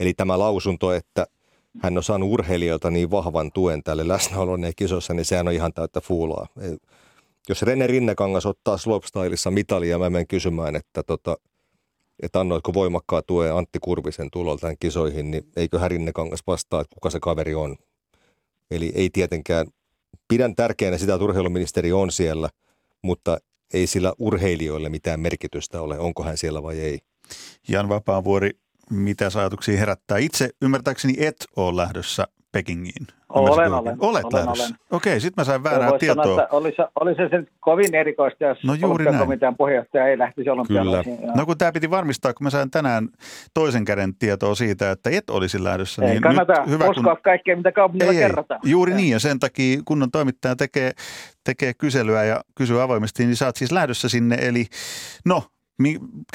Eli 0.00 0.14
tämä 0.14 0.38
lausunto, 0.38 0.92
että– 0.92 1.26
hän 1.80 1.96
on 1.96 2.02
saanut 2.02 2.30
urheilijoilta 2.32 2.90
niin 2.90 3.10
vahvan 3.10 3.52
tuen 3.52 3.82
tälle 3.82 4.08
läsnäolon 4.08 4.62
ja 4.62 4.72
kisossa, 4.76 5.14
niin 5.14 5.24
sehän 5.24 5.48
on 5.48 5.54
ihan 5.54 5.72
täyttä 5.72 6.00
fuulaa. 6.00 6.46
Jos 7.48 7.62
Rene 7.62 7.86
Rinnekangas 7.86 8.46
ottaa 8.46 8.76
slopestyleissa 8.76 9.50
mitalia, 9.50 9.98
mä 9.98 10.10
menen 10.10 10.26
kysymään, 10.26 10.76
että, 10.76 11.02
tota, 11.02 11.36
että 12.22 12.40
annoitko 12.40 12.74
voimakkaa 12.74 13.22
tuen 13.22 13.54
Antti 13.54 13.78
Kurvisen 13.78 14.30
tulolta 14.30 14.60
tämän 14.60 14.76
kisoihin, 14.80 15.30
niin 15.30 15.44
eikö 15.56 15.80
Rinnekangas 15.88 16.42
vastaa, 16.46 16.80
että 16.80 16.94
kuka 16.94 17.10
se 17.10 17.20
kaveri 17.20 17.54
on. 17.54 17.76
Eli 18.70 18.92
ei 18.94 19.10
tietenkään, 19.12 19.66
pidän 20.28 20.56
tärkeänä 20.56 20.98
sitä, 20.98 21.14
että 21.14 21.24
urheiluministeri 21.24 21.92
on 21.92 22.12
siellä, 22.12 22.48
mutta 23.02 23.38
ei 23.74 23.86
sillä 23.86 24.12
urheilijoille 24.18 24.88
mitään 24.88 25.20
merkitystä 25.20 25.82
ole, 25.82 25.98
onko 25.98 26.22
hän 26.22 26.38
siellä 26.38 26.62
vai 26.62 26.80
ei. 26.80 26.98
Jan 27.68 27.88
Vapaavuori, 27.88 28.50
mitä 28.94 29.28
ajatuksia 29.38 29.78
herättää. 29.78 30.18
Itse 30.18 30.50
ymmärtääkseni 30.62 31.14
et 31.18 31.36
ole 31.56 31.76
lähdössä 31.76 32.26
Pekingiin. 32.52 33.06
Olen, 33.28 33.72
olen. 33.72 33.96
Olet 34.00 34.24
olen, 34.24 34.46
lähdössä. 34.46 34.64
olen. 34.64 34.76
Okei, 34.90 35.20
sitten 35.20 35.42
mä 35.42 35.44
sain 35.44 35.62
väärää 35.62 35.98
tietoa. 35.98 36.24
Sanoa, 36.24 36.48
olisi, 36.50 36.76
olisi 37.00 37.22
se 37.30 37.44
kovin 37.60 37.94
erikoista, 37.94 38.44
jos 38.44 38.64
no 38.64 38.74
juuri 38.74 39.04
komitean 39.18 39.56
puheenjohtaja 39.56 40.06
ei 40.06 40.18
lähtisi 40.18 40.50
olympialaisiin. 40.50 41.18
Kyllä. 41.18 41.32
No 41.36 41.46
kun 41.46 41.58
tämä 41.58 41.72
piti 41.72 41.90
varmistaa, 41.90 42.34
kun 42.34 42.44
mä 42.44 42.50
sain 42.50 42.70
tänään 42.70 43.08
toisen 43.54 43.84
käden 43.84 44.14
tietoa 44.14 44.54
siitä, 44.54 44.90
että 44.90 45.10
et 45.10 45.30
olisi 45.30 45.64
lähdössä. 45.64 46.04
Ei 46.04 46.10
niin 46.10 46.22
kannata 46.22 46.52
nyt 46.52 46.70
hyvä, 46.70 46.88
uskoa 46.88 47.14
kun... 47.14 47.22
kaikkea, 47.22 47.56
mitä 47.56 47.72
kaupungilla 47.72 48.12
ei, 48.12 48.18
kerrotaan. 48.18 48.60
Juuri 48.64 48.92
ei. 48.92 48.96
niin, 48.96 49.10
ja 49.10 49.18
sen 49.18 49.38
takia 49.38 49.80
kunnon 49.84 50.10
toimittaja 50.10 50.56
tekee, 50.56 50.90
tekee 51.44 51.74
kyselyä 51.74 52.24
ja 52.24 52.40
kysyy 52.54 52.82
avoimesti, 52.82 53.24
niin 53.24 53.36
sä 53.36 53.46
oot 53.46 53.56
siis 53.56 53.72
lähdössä 53.72 54.08
sinne. 54.08 54.36
Eli 54.40 54.66
no, 55.24 55.42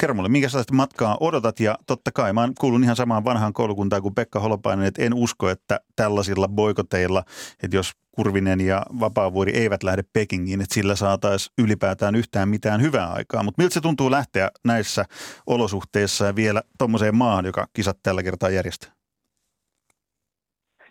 Kerro 0.00 0.14
mulle, 0.14 0.28
minkälaista 0.28 0.74
matkaa 0.74 1.16
odotat 1.20 1.60
ja 1.60 1.74
totta 1.86 2.10
kai 2.14 2.32
mä 2.32 2.48
kuulun 2.60 2.84
ihan 2.84 2.96
samaan 2.96 3.24
vanhaan 3.24 3.52
koulukuntaan 3.52 4.02
kuin 4.02 4.14
Pekka 4.14 4.40
Holopainen, 4.40 4.86
että 4.86 5.02
en 5.02 5.14
usko, 5.14 5.50
että 5.50 5.80
tällaisilla 5.96 6.48
boikoteilla, 6.48 7.22
että 7.62 7.76
jos 7.76 7.92
Kurvinen 8.10 8.60
ja 8.60 8.82
Vapaavuori 9.00 9.52
eivät 9.52 9.82
lähde 9.82 10.02
Pekingiin, 10.12 10.60
että 10.60 10.74
sillä 10.74 10.94
saataisiin 10.94 11.52
ylipäätään 11.64 12.14
yhtään 12.14 12.48
mitään 12.48 12.82
hyvää 12.82 13.12
aikaa. 13.12 13.42
Mutta 13.42 13.62
miltä 13.62 13.74
se 13.74 13.80
tuntuu 13.80 14.10
lähteä 14.10 14.50
näissä 14.64 15.04
olosuhteissa 15.46 16.26
ja 16.26 16.36
vielä 16.36 16.62
tuommoiseen 16.78 17.16
maahan, 17.16 17.44
joka 17.44 17.66
kisat 17.72 17.98
tällä 18.02 18.22
kertaa 18.22 18.50
järjestää? 18.50 18.90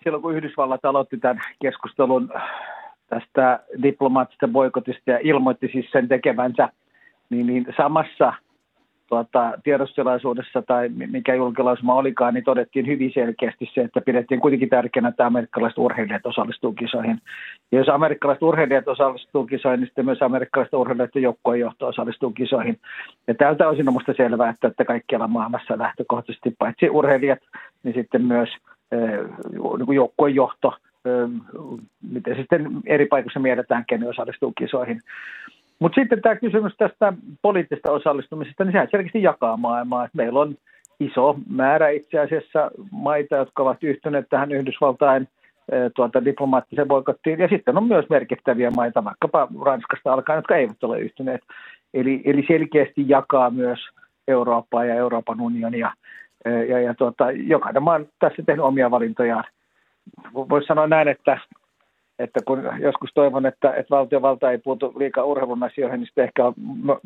Silloin 0.04 0.22
kun 0.22 0.36
Yhdysvallat 0.36 0.86
aloitti 0.86 1.18
tämän 1.18 1.44
keskustelun 1.62 2.30
tästä 3.08 3.60
diplomaattisesta 3.84 4.48
boikotista 4.48 5.12
ja 5.12 5.20
ilmoitti 5.24 5.70
siis 5.72 5.92
sen 5.92 6.08
tekevänsä, 6.08 6.70
niin, 7.29 7.48
niin 7.48 7.65
samassa– 7.77 8.34
tuota, 9.07 9.53
tiedostilaisuudessa 9.63 10.62
tai 10.62 10.89
mikä 10.89 11.36
julkilausuma 11.36 11.93
olikaan, 11.93 12.34
niin 12.34 12.43
todettiin 12.43 12.88
hyvin 12.88 13.12
selkeästi 13.13 13.69
se, 13.74 13.81
että 13.81 14.01
pidettiin 14.01 14.41
kuitenkin 14.41 14.69
tärkeänä, 14.69 15.10
että 15.10 15.25
amerikkalaiset 15.25 15.77
urheilijat 15.77 16.25
osallistuu 16.25 16.74
kisoihin. 16.74 17.22
Ja 17.72 17.77
jos 17.77 17.89
amerikkalaiset 17.89 18.43
urheilijat 18.43 18.88
osallistuu 18.88 19.46
kisoihin, 19.46 19.79
niin 19.79 19.88
sitten 19.88 20.05
myös 20.05 20.22
amerikkalaiset 20.22 20.74
urheilijat 20.74 21.15
ja 21.15 21.22
joukkojen 21.22 21.62
johto 21.62 21.88
osallistuu 21.88 22.31
kisoihin. 22.31 22.79
Ja 23.27 23.36
tältä 23.36 23.69
osin 23.69 23.88
on 23.88 23.93
minusta 23.93 24.13
selvää, 24.17 24.50
että, 24.50 24.67
että 24.67 24.86
kaikkialla 24.86 25.27
maailmassa 25.27 25.77
lähtökohtaisesti 25.77 26.55
paitsi 26.60 26.89
urheilijat, 26.89 27.39
niin 27.84 27.96
sitten 27.96 28.22
myös 28.22 28.50
eh, 28.91 29.19
joukkojen 29.93 30.36
johto, 30.36 30.74
miten 32.12 32.36
sitten 32.36 32.67
eri 32.86 33.05
paikoissa 33.05 33.39
mietitään, 33.39 33.86
kenen 33.88 34.10
osallistuu 34.10 34.53
kisoihin. 34.57 35.01
Mutta 35.79 36.01
sitten 36.01 36.22
tämä 36.22 36.36
kysymys 36.36 36.74
tästä 36.77 37.13
poliittisesta 37.41 37.91
osallistumisesta, 37.91 38.63
niin 38.63 38.72
sehän 38.72 38.88
selkeästi 38.91 39.24
jakaa 39.24 39.57
maailmaa. 39.57 40.05
Et 40.05 40.13
meillä 40.13 40.39
on 40.39 40.55
iso 41.00 41.36
määrä 41.50 41.89
itse 41.89 42.19
asiassa 42.19 42.72
maita, 42.91 43.36
jotka 43.36 43.63
ovat 43.63 43.84
yhtyneet 43.84 44.25
tähän 44.29 44.51
Yhdysvaltain 44.51 45.27
tuota, 45.96 46.25
diplomaattiseen 46.25 46.88
boikottiin. 46.88 47.39
Ja 47.39 47.48
sitten 47.48 47.77
on 47.77 47.88
myös 47.88 48.05
merkittäviä 48.10 48.72
maita, 48.72 49.03
vaikkapa 49.03 49.48
Ranskasta 49.65 50.13
alkaen, 50.13 50.38
jotka 50.38 50.55
eivät 50.55 50.84
ole 50.84 51.00
yhtyneet. 51.00 51.41
Eli, 51.93 52.22
eli 52.25 52.46
selkeästi 52.48 53.05
jakaa 53.07 53.50
myös 53.50 53.79
Eurooppaa 54.27 54.86
ja 54.86 54.96
Euroopan 54.96 55.41
unionia. 55.41 55.91
Ja, 56.46 56.79
ja 56.79 56.93
tuota, 56.93 57.31
jokainen 57.31 57.84
maa 57.84 57.96
on 57.96 58.07
tässä 58.19 58.43
tehnyt 58.46 58.65
omia 58.65 58.91
valintojaan. 58.91 59.43
Voisi 60.34 60.67
sanoa 60.67 60.88
näin, 60.88 61.07
että 61.07 61.39
että 62.20 62.40
kun 62.48 62.64
joskus 62.80 63.10
toivon, 63.16 63.46
että, 63.46 63.74
että 63.74 63.96
valtiovalta 63.96 64.52
ei 64.52 64.58
puutu 64.58 64.94
liikaa 65.00 65.24
urheilun 65.24 65.64
asioihin, 65.64 66.00
niin 66.00 66.08
sitten 66.08 66.24
ehkä 66.24 66.46
on 66.46 66.54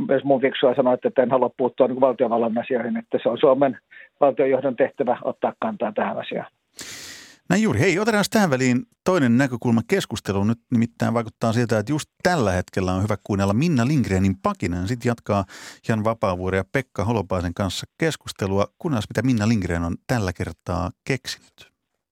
myös 0.07 0.23
mun 0.23 0.41
fiksua 0.41 0.75
sanoa, 0.75 0.93
että 0.93 1.23
en 1.23 1.31
halua 1.31 1.49
puuttua 1.57 1.87
niin 1.87 2.01
valtiovallan 2.01 2.57
asioihin, 2.57 2.97
että 2.97 3.19
se 3.23 3.29
on 3.29 3.37
Suomen 3.37 3.77
valtionjohdon 4.21 4.75
tehtävä 4.75 5.17
ottaa 5.23 5.53
kantaa 5.59 5.91
tähän 5.91 6.17
asiaan. 6.17 6.51
Näin 7.49 7.63
juuri. 7.63 7.79
Hei, 7.79 7.99
otetaan 7.99 8.25
tähän 8.31 8.49
väliin 8.49 8.81
toinen 9.05 9.37
näkökulma 9.37 9.81
keskusteluun. 9.87 10.47
Nyt 10.47 10.59
nimittäin 10.71 11.13
vaikuttaa 11.13 11.53
siltä, 11.53 11.79
että 11.79 11.91
just 11.91 12.09
tällä 12.23 12.51
hetkellä 12.51 12.93
on 12.93 13.03
hyvä 13.03 13.15
kuunnella 13.23 13.53
Minna 13.53 13.87
Lindgrenin 13.87 14.35
pakinen. 14.43 14.87
Sitten 14.87 15.09
jatkaa 15.09 15.45
Jan 15.87 16.03
Vapaavuori 16.03 16.57
ja 16.57 16.63
Pekka 16.71 17.05
Holopaisen 17.05 17.53
kanssa 17.53 17.85
keskustelua, 17.97 18.67
kunnes 18.77 19.09
mitä 19.09 19.21
Minna 19.21 19.47
Lindgren 19.47 19.83
on 19.83 19.95
tällä 20.07 20.33
kertaa 20.33 20.91
keksinyt 21.07 21.70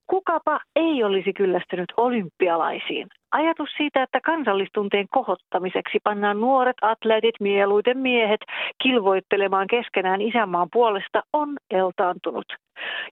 kukapa 0.10 0.60
ei 0.76 1.04
olisi 1.04 1.34
kyllästynyt 1.34 1.94
olympialaisiin. 1.98 3.08
Ajatus 3.32 3.70
siitä, 3.78 4.04
että 4.04 4.20
kansallistunteen 4.26 5.08
kohottamiseksi 5.10 5.98
pannaan 6.04 6.40
nuoret 6.40 6.78
atleetit, 6.82 7.36
mieluiten 7.40 7.98
miehet, 7.98 8.42
kilvoittelemaan 8.84 9.68
keskenään 9.68 10.22
isänmaan 10.22 10.68
puolesta 10.74 11.22
on 11.34 11.58
eltaantunut. 11.72 12.46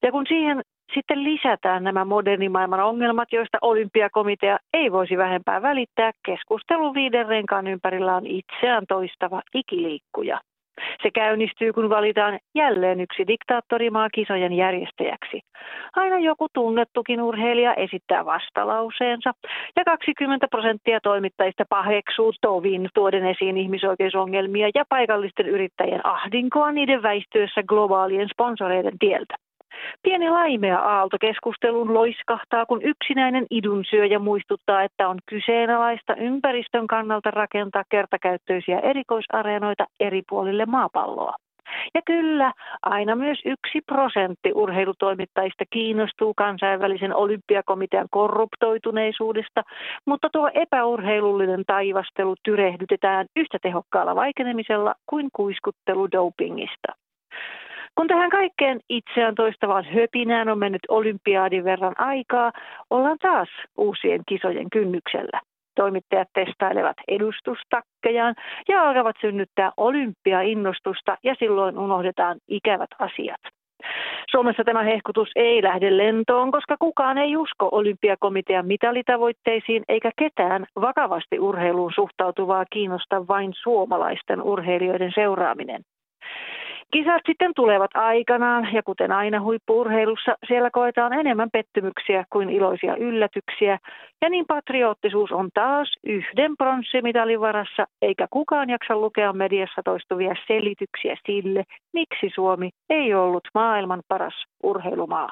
Ja 0.03 0.11
kun 0.11 0.25
siihen 0.27 0.61
sitten 0.93 1.23
lisätään 1.23 1.83
nämä 1.83 2.05
modernimaailman 2.05 2.79
ongelmat, 2.79 3.31
joista 3.31 3.57
olympiakomitea 3.61 4.57
ei 4.73 4.91
voisi 4.91 5.17
vähempää 5.17 5.61
välittää, 5.61 6.11
keskustelu 6.25 6.93
viiden 6.93 7.27
renkaan 7.27 7.67
ympärillä 7.67 8.15
on 8.15 8.27
itseään 8.27 8.85
toistava 8.87 9.41
ikiliikkuja. 9.53 10.39
Se 11.03 11.11
käynnistyy, 11.11 11.73
kun 11.73 11.89
valitaan 11.89 12.39
jälleen 12.55 13.01
yksi 13.01 13.27
diktaattorimaa 13.27 14.09
kisojen 14.09 14.53
järjestäjäksi. 14.53 15.41
Aina 15.95 16.19
joku 16.19 16.47
tunnettukin 16.53 17.21
urheilija 17.21 17.73
esittää 17.73 18.25
vastalauseensa 18.25 19.33
ja 19.75 19.83
20 19.85 20.47
prosenttia 20.47 20.99
toimittajista 21.03 21.63
paheksuu 21.69 22.33
tovin 22.41 22.89
tuoden 22.93 23.25
esiin 23.25 23.57
ihmisoikeusongelmia 23.57 24.69
ja 24.75 24.83
paikallisten 24.89 25.47
yrittäjien 25.47 26.05
ahdinkoa 26.05 26.71
niiden 26.71 27.03
väistyessä 27.03 27.63
globaalien 27.63 28.29
sponsoreiden 28.29 28.99
tieltä. 28.99 29.35
Pieni 30.03 30.29
laimea 30.29 30.79
aalto 30.79 31.17
keskustelun 31.21 31.93
loiskahtaa, 31.93 32.65
kun 32.65 32.81
yksinäinen 32.81 33.45
idunsyöjä 33.49 34.19
muistuttaa, 34.19 34.83
että 34.83 35.09
on 35.09 35.17
kyseenalaista 35.25 36.15
ympäristön 36.15 36.87
kannalta 36.87 37.31
rakentaa 37.31 37.83
kertakäyttöisiä 37.89 38.79
erikoisareenoita 38.79 39.85
eri 39.99 40.21
puolille 40.29 40.65
maapalloa. 40.65 41.33
Ja 41.93 42.01
kyllä, 42.05 42.51
aina 42.81 43.15
myös 43.15 43.39
yksi 43.45 43.81
prosentti 43.85 44.51
urheilutoimittajista 44.55 45.63
kiinnostuu 45.69 46.33
kansainvälisen 46.33 47.15
olympiakomitean 47.15 48.07
korruptoituneisuudesta, 48.11 49.63
mutta 50.05 50.29
tuo 50.31 50.49
epäurheilullinen 50.53 51.63
taivastelu 51.67 52.35
tyrehdytetään 52.43 53.25
yhtä 53.35 53.57
tehokkaalla 53.61 54.15
vaikenemisella 54.15 54.95
kuin 55.05 55.29
kuiskuttelu 55.33 56.11
dopingista. 56.11 56.93
Kun 57.97 58.07
tähän 58.07 58.29
kaikkeen 58.29 58.79
itseään 58.89 59.35
toistavaan 59.35 59.85
höpinään 59.85 60.49
on 60.49 60.59
mennyt 60.59 60.81
olympiaadin 60.89 61.63
verran 61.63 61.95
aikaa, 61.97 62.51
ollaan 62.89 63.17
taas 63.21 63.49
uusien 63.77 64.21
kisojen 64.27 64.69
kynnyksellä. 64.69 65.41
Toimittajat 65.75 66.27
testailevat 66.33 66.95
edustustakkejaan 67.07 68.35
ja 68.67 68.83
alkavat 68.83 69.15
synnyttää 69.21 69.71
olympiainnostusta 69.77 71.17
ja 71.23 71.35
silloin 71.39 71.77
unohdetaan 71.77 72.37
ikävät 72.47 72.89
asiat. 72.99 73.41
Suomessa 74.31 74.63
tämä 74.63 74.83
hehkutus 74.83 75.29
ei 75.35 75.63
lähde 75.63 75.97
lentoon, 75.97 76.51
koska 76.51 76.75
kukaan 76.79 77.17
ei 77.17 77.37
usko 77.37 77.69
olympiakomitean 77.71 78.67
mitalitavoitteisiin 78.67 79.83
eikä 79.89 80.11
ketään 80.19 80.65
vakavasti 80.81 81.39
urheiluun 81.39 81.91
suhtautuvaa 81.95 82.65
kiinnosta 82.73 83.27
vain 83.27 83.51
suomalaisten 83.53 84.41
urheilijoiden 84.41 85.11
seuraaminen. 85.15 85.81
Kisat 86.91 87.21
sitten 87.25 87.51
tulevat 87.55 87.91
aikanaan 87.93 88.73
ja 88.73 88.83
kuten 88.83 89.11
aina 89.11 89.41
huippuurheilussa, 89.41 90.35
siellä 90.47 90.69
koetaan 90.71 91.13
enemmän 91.13 91.49
pettymyksiä 91.51 92.25
kuin 92.29 92.49
iloisia 92.49 92.95
yllätyksiä. 92.95 93.79
Ja 94.21 94.29
niin 94.29 94.45
patriottisuus 94.45 95.31
on 95.31 95.49
taas 95.53 95.93
yhden 96.03 96.57
pronssimitalin 96.57 97.39
varassa, 97.39 97.85
eikä 98.01 98.27
kukaan 98.29 98.69
jaksa 98.69 98.95
lukea 98.95 99.33
mediassa 99.33 99.81
toistuvia 99.85 100.35
selityksiä 100.47 101.15
sille, 101.25 101.63
miksi 101.93 102.29
Suomi 102.35 102.69
ei 102.89 103.13
ollut 103.13 103.47
maailman 103.53 104.01
paras 104.07 104.45
urheilumaa. 104.63 105.29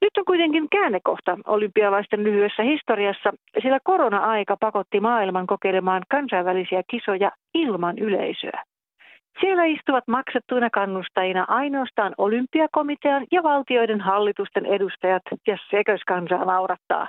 Nyt 0.00 0.16
on 0.18 0.24
kuitenkin 0.24 0.68
käännekohta 0.72 1.38
olympialaisten 1.46 2.24
lyhyessä 2.24 2.62
historiassa, 2.62 3.32
sillä 3.62 3.78
korona-aika 3.84 4.56
pakotti 4.60 5.00
maailman 5.00 5.46
kokeilemaan 5.46 6.02
kansainvälisiä 6.10 6.82
kisoja 6.90 7.30
ilman 7.54 7.98
yleisöä. 7.98 8.62
Siellä 9.40 9.64
istuvat 9.64 10.04
maksettuina 10.08 10.70
kannustajina 10.70 11.44
ainoastaan 11.48 12.14
olympiakomitean 12.18 13.26
ja 13.32 13.42
valtioiden 13.42 14.00
hallitusten 14.00 14.66
edustajat 14.66 15.22
ja 15.46 15.56
sekös 15.70 16.00
kansaa 16.06 16.44
naurattaa. 16.44 17.08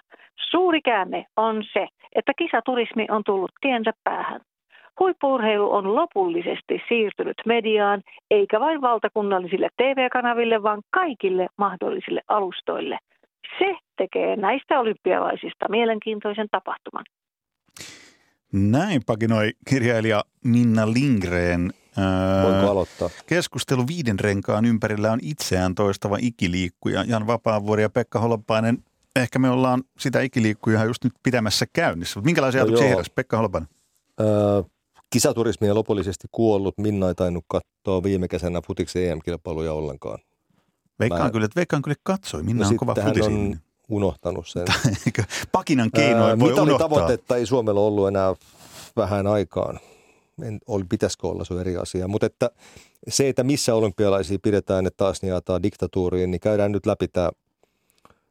Suuri 0.49 0.81
käänne 0.81 1.25
on 1.37 1.63
se, 1.73 1.87
että 2.15 2.31
kisaturismi 2.37 3.07
on 3.09 3.23
tullut 3.23 3.51
tiensä 3.61 3.91
päähän. 4.03 4.41
Huippuurheilu 4.99 5.73
on 5.73 5.95
lopullisesti 5.95 6.81
siirtynyt 6.87 7.37
mediaan, 7.45 8.01
eikä 8.31 8.59
vain 8.59 8.81
valtakunnallisille 8.81 9.69
TV-kanaville, 9.77 10.63
vaan 10.63 10.81
kaikille 10.89 11.47
mahdollisille 11.57 12.21
alustoille. 12.27 12.97
Se 13.59 13.75
tekee 13.97 14.35
näistä 14.35 14.79
olympialaisista 14.79 15.69
mielenkiintoisen 15.69 16.47
tapahtuman. 16.51 17.05
Näin 18.53 19.01
pakinoi 19.07 19.51
kirjailija 19.69 20.21
Minna 20.43 20.85
Lindgren 20.85 21.82
Voinko 22.43 22.71
aloittaa? 22.71 23.09
Keskustelu 23.25 23.87
viiden 23.87 24.19
renkaan 24.19 24.65
ympärillä 24.65 25.11
on 25.11 25.19
itseään 25.21 25.75
toistava 25.75 26.17
ikiliikkuja. 26.21 27.03
Jan 27.07 27.27
Vapaavuori 27.27 27.81
ja 27.81 27.89
Pekka 27.89 28.19
Holopainen, 28.19 28.83
ehkä 29.15 29.39
me 29.39 29.49
ollaan 29.49 29.83
sitä 29.99 30.21
ikiliikkujaa 30.21 30.85
just 30.85 31.03
nyt 31.03 31.13
pitämässä 31.23 31.65
käynnissä. 31.73 32.21
Minkälaisia 32.21 32.61
no 32.61 32.65
ajatuksia 32.65 32.87
heräsi, 32.87 33.11
Pekka 33.15 33.37
Holopainen? 33.37 33.69
Öö, 34.21 34.63
kisaturismi 35.09 35.69
on 35.69 35.75
lopullisesti 35.75 36.27
kuollut. 36.31 36.77
Minna 36.77 37.07
ei 37.07 37.15
tainnut 37.15 37.45
katsoa 37.47 38.03
viime 38.03 38.27
kesänä 38.27 38.61
futiksi 38.67 39.07
EM-kilpailuja 39.07 39.73
ollenkaan. 39.73 40.19
Veikkaan, 40.99 41.23
Mä... 41.23 41.31
kyllä, 41.31 41.45
että 41.45 41.55
Veikkaan 41.55 41.81
kyllä 41.81 41.95
katsoi. 42.03 42.43
Minna 42.43 42.63
no 42.63 42.69
on 42.69 42.77
kova 42.77 42.95
futisi. 43.05 43.29
on 43.29 43.59
unohtanut 43.89 44.47
sen. 44.47 44.65
Pakinan 45.51 45.91
keinoin 45.91 46.31
öö, 46.31 46.39
voi 46.39 46.53
unohtaa. 46.53 46.89
tavoitetta 46.89 47.37
ei 47.37 47.45
Suomella 47.45 47.81
ollut 47.81 48.07
enää 48.07 48.35
vähän 48.97 49.27
aikaan 49.27 49.79
en, 50.41 50.59
oli, 50.67 50.83
pitäisikö 50.89 51.27
olla, 51.27 51.45
se 51.45 51.53
on 51.53 51.61
eri 51.61 51.77
asia. 51.77 52.07
Mutta 52.07 52.25
että 52.25 52.51
se, 53.07 53.29
että 53.29 53.43
missä 53.43 53.75
olympialaisia 53.75 54.37
pidetään, 54.43 54.87
että 54.87 54.97
taas 54.97 55.23
jaetaan 55.23 55.63
diktatuuriin, 55.63 56.31
niin 56.31 56.41
käydään 56.41 56.71
nyt 56.71 56.85
läpi 56.85 57.07
tämä 57.07 57.31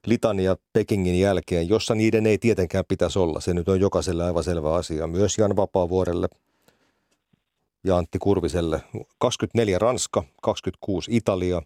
litania 0.07 0.57
Pekingin 0.73 1.21
jälkeen, 1.21 1.69
jossa 1.69 1.95
niiden 1.95 2.27
ei 2.27 2.39
tietenkään 2.39 2.85
pitäisi 2.89 3.19
olla. 3.19 3.41
Se 3.41 3.55
nyt 3.55 3.69
on 3.69 3.81
jokaiselle 3.81 4.25
aivan 4.25 4.45
selvä 4.45 4.75
asia. 4.75 5.07
Myös 5.07 5.39
Jan 5.39 5.57
Vapaavuorelle 5.57 6.29
ja 7.85 7.97
Antti 7.97 8.19
Kurviselle. 8.19 8.83
24 9.19 9.79
Ranska, 9.79 10.25
26 10.43 11.17
Italia, 11.17 11.63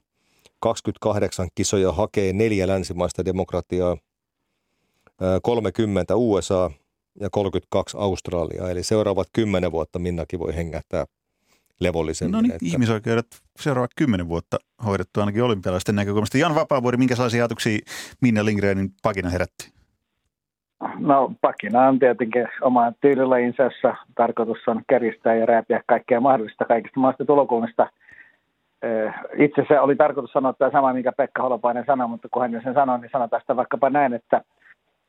28 0.61 1.49
kisoja 1.55 1.93
hakee 1.93 2.33
neljä 2.33 2.67
länsimaista 2.67 3.25
demokratiaa, 3.25 3.97
30 5.43 6.17
USA 6.17 6.71
ja 7.21 7.31
32 7.31 7.97
Australia. 8.01 8.71
Eli 8.71 8.83
seuraavat 8.83 9.29
kymmenen 9.33 9.73
vuotta 9.73 9.99
Minnakin 9.99 10.41
voi 10.41 10.57
hengähtää 10.57 11.05
levollisemmin. 11.81 12.33
No 12.33 12.41
niin, 12.41 12.53
että... 12.53 12.67
ihmisoikeudet 12.67 13.27
seuraavat 13.57 13.91
kymmenen 13.97 14.29
vuotta 14.29 14.57
hoidettu 14.87 15.21
ainakin 15.21 15.43
olympialaisten 15.43 15.97
näkökulmasta. 15.97 16.39
Jan 16.39 16.55
Vapaavuori, 16.55 16.97
minkälaisia 16.97 17.43
ajatuksia 17.43 17.79
Minna 18.23 18.45
Lindgrenin 18.45 18.91
pakina 19.03 19.31
herätti? 19.31 19.77
No 20.99 21.33
pakina 21.41 21.89
on 21.89 21.99
tietenkin 21.99 22.49
oma 22.61 22.93
tyylilajinsa, 23.01 23.63
jossa 23.63 23.97
tarkoitus 24.15 24.59
on 24.67 24.83
keristää 24.89 25.35
ja 25.35 25.47
rääpiä 25.47 25.83
kaikkea 25.87 26.21
mahdollista 26.21 26.65
kaikista 26.65 27.01
maasta 27.01 27.25
tulokulmista. 27.25 27.91
Itse 29.39 29.65
se 29.69 29.81
oli 29.81 29.97
tarkoitus 29.97 30.33
sanoa 30.33 30.53
tämä 30.53 30.71
sama, 30.71 30.93
mikä 30.93 31.13
Pekka 31.13 31.43
Holopainen 31.43 31.85
sanoi, 31.87 32.09
mutta 32.09 32.29
kun 32.31 32.43
hän 32.43 32.61
sen 32.65 32.75
sanoi, 32.75 33.01
niin 33.01 33.11
sanotaan 33.13 33.43
sitä 33.43 33.57
vaikkapa 33.57 33.91
näin, 33.91 34.13
että, 34.13 34.43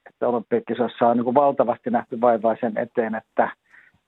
että 0.09 0.27
olympiakisossa 0.27 1.07
on 1.07 1.17
niin 1.17 1.35
valtavasti 1.35 1.89
nähty 1.89 2.21
vaivaa 2.21 2.55
sen 2.61 2.77
eteen, 2.77 3.15
että– 3.15 3.49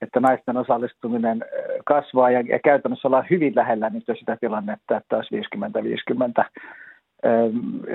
että 0.01 0.19
naisten 0.19 0.57
osallistuminen 0.57 1.45
kasvaa 1.85 2.31
ja, 2.31 2.41
ja 2.41 2.59
käytännössä 2.59 3.07
ollaan 3.07 3.27
hyvin 3.29 3.55
lähellä 3.55 3.89
nyt 3.89 4.03
sitä 4.19 4.37
tilannetta, 4.41 4.97
että 4.97 5.15
olisi 5.15 5.41
50-50. 6.41 6.43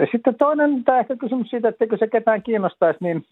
Ja 0.00 0.06
sitten 0.12 0.34
toinen 0.34 0.84
tämä 0.84 0.98
ehkä 0.98 1.16
kysymys 1.16 1.50
siitä, 1.50 1.68
että 1.68 1.96
se 1.98 2.06
ketään 2.06 2.42
kiinnostaisi, 2.42 2.98
niin 3.00 3.24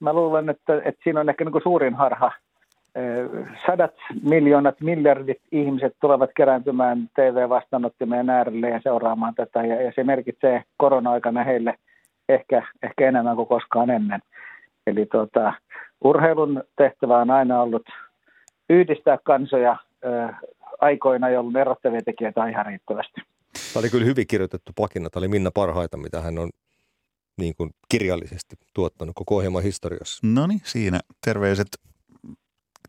mä 0.00 0.12
luulen, 0.12 0.50
että, 0.50 0.82
että 0.84 1.00
siinä 1.04 1.20
on 1.20 1.28
ehkä 1.28 1.44
niin 1.44 1.62
suurin 1.62 1.94
harha. 1.94 2.32
Sadat 3.66 3.94
miljoonat, 4.22 4.80
miljardit 4.80 5.40
ihmiset 5.52 5.92
tulevat 6.00 6.30
kerääntymään 6.36 6.98
TV-vastaanottimeen 7.14 8.30
äärelle 8.30 8.68
ja 8.68 8.80
seuraamaan 8.82 9.34
tätä, 9.34 9.62
ja, 9.62 9.82
ja 9.82 9.92
se 9.94 10.04
merkitsee 10.04 10.62
korona-aikana 10.76 11.44
heille 11.44 11.74
ehkä, 12.28 12.62
ehkä 12.82 13.08
enemmän 13.08 13.36
kuin 13.36 13.48
koskaan 13.48 13.90
ennen. 13.90 14.20
Eli 14.86 15.06
tuota, 15.06 15.52
urheilun 16.04 16.64
tehtävä 16.76 17.18
on 17.18 17.30
aina 17.30 17.62
ollut 17.62 17.86
yhdistää 18.70 19.18
kansoja 19.24 19.76
ö, 20.04 20.32
aikoina, 20.80 21.30
jolloin 21.30 21.56
erottavia 21.56 22.02
tekijöitä 22.02 22.42
on 22.42 22.50
ihan 22.50 22.66
riittävästi. 22.66 23.20
Tämä 23.72 23.80
oli 23.80 23.90
kyllä 23.90 24.04
hyvin 24.04 24.26
kirjoitettu 24.26 24.72
pakina. 24.76 25.10
Tämä 25.10 25.20
oli 25.20 25.28
Minna 25.28 25.50
parhaita, 25.50 25.96
mitä 25.96 26.20
hän 26.20 26.38
on 26.38 26.50
niin 27.38 27.54
kuin 27.56 27.70
kirjallisesti 27.88 28.56
tuottanut 28.74 29.14
koko 29.14 29.36
ohjelman 29.36 29.62
historiassa. 29.62 30.26
No 30.26 30.46
niin, 30.46 30.60
siinä 30.64 31.00
terveiset, 31.24 31.66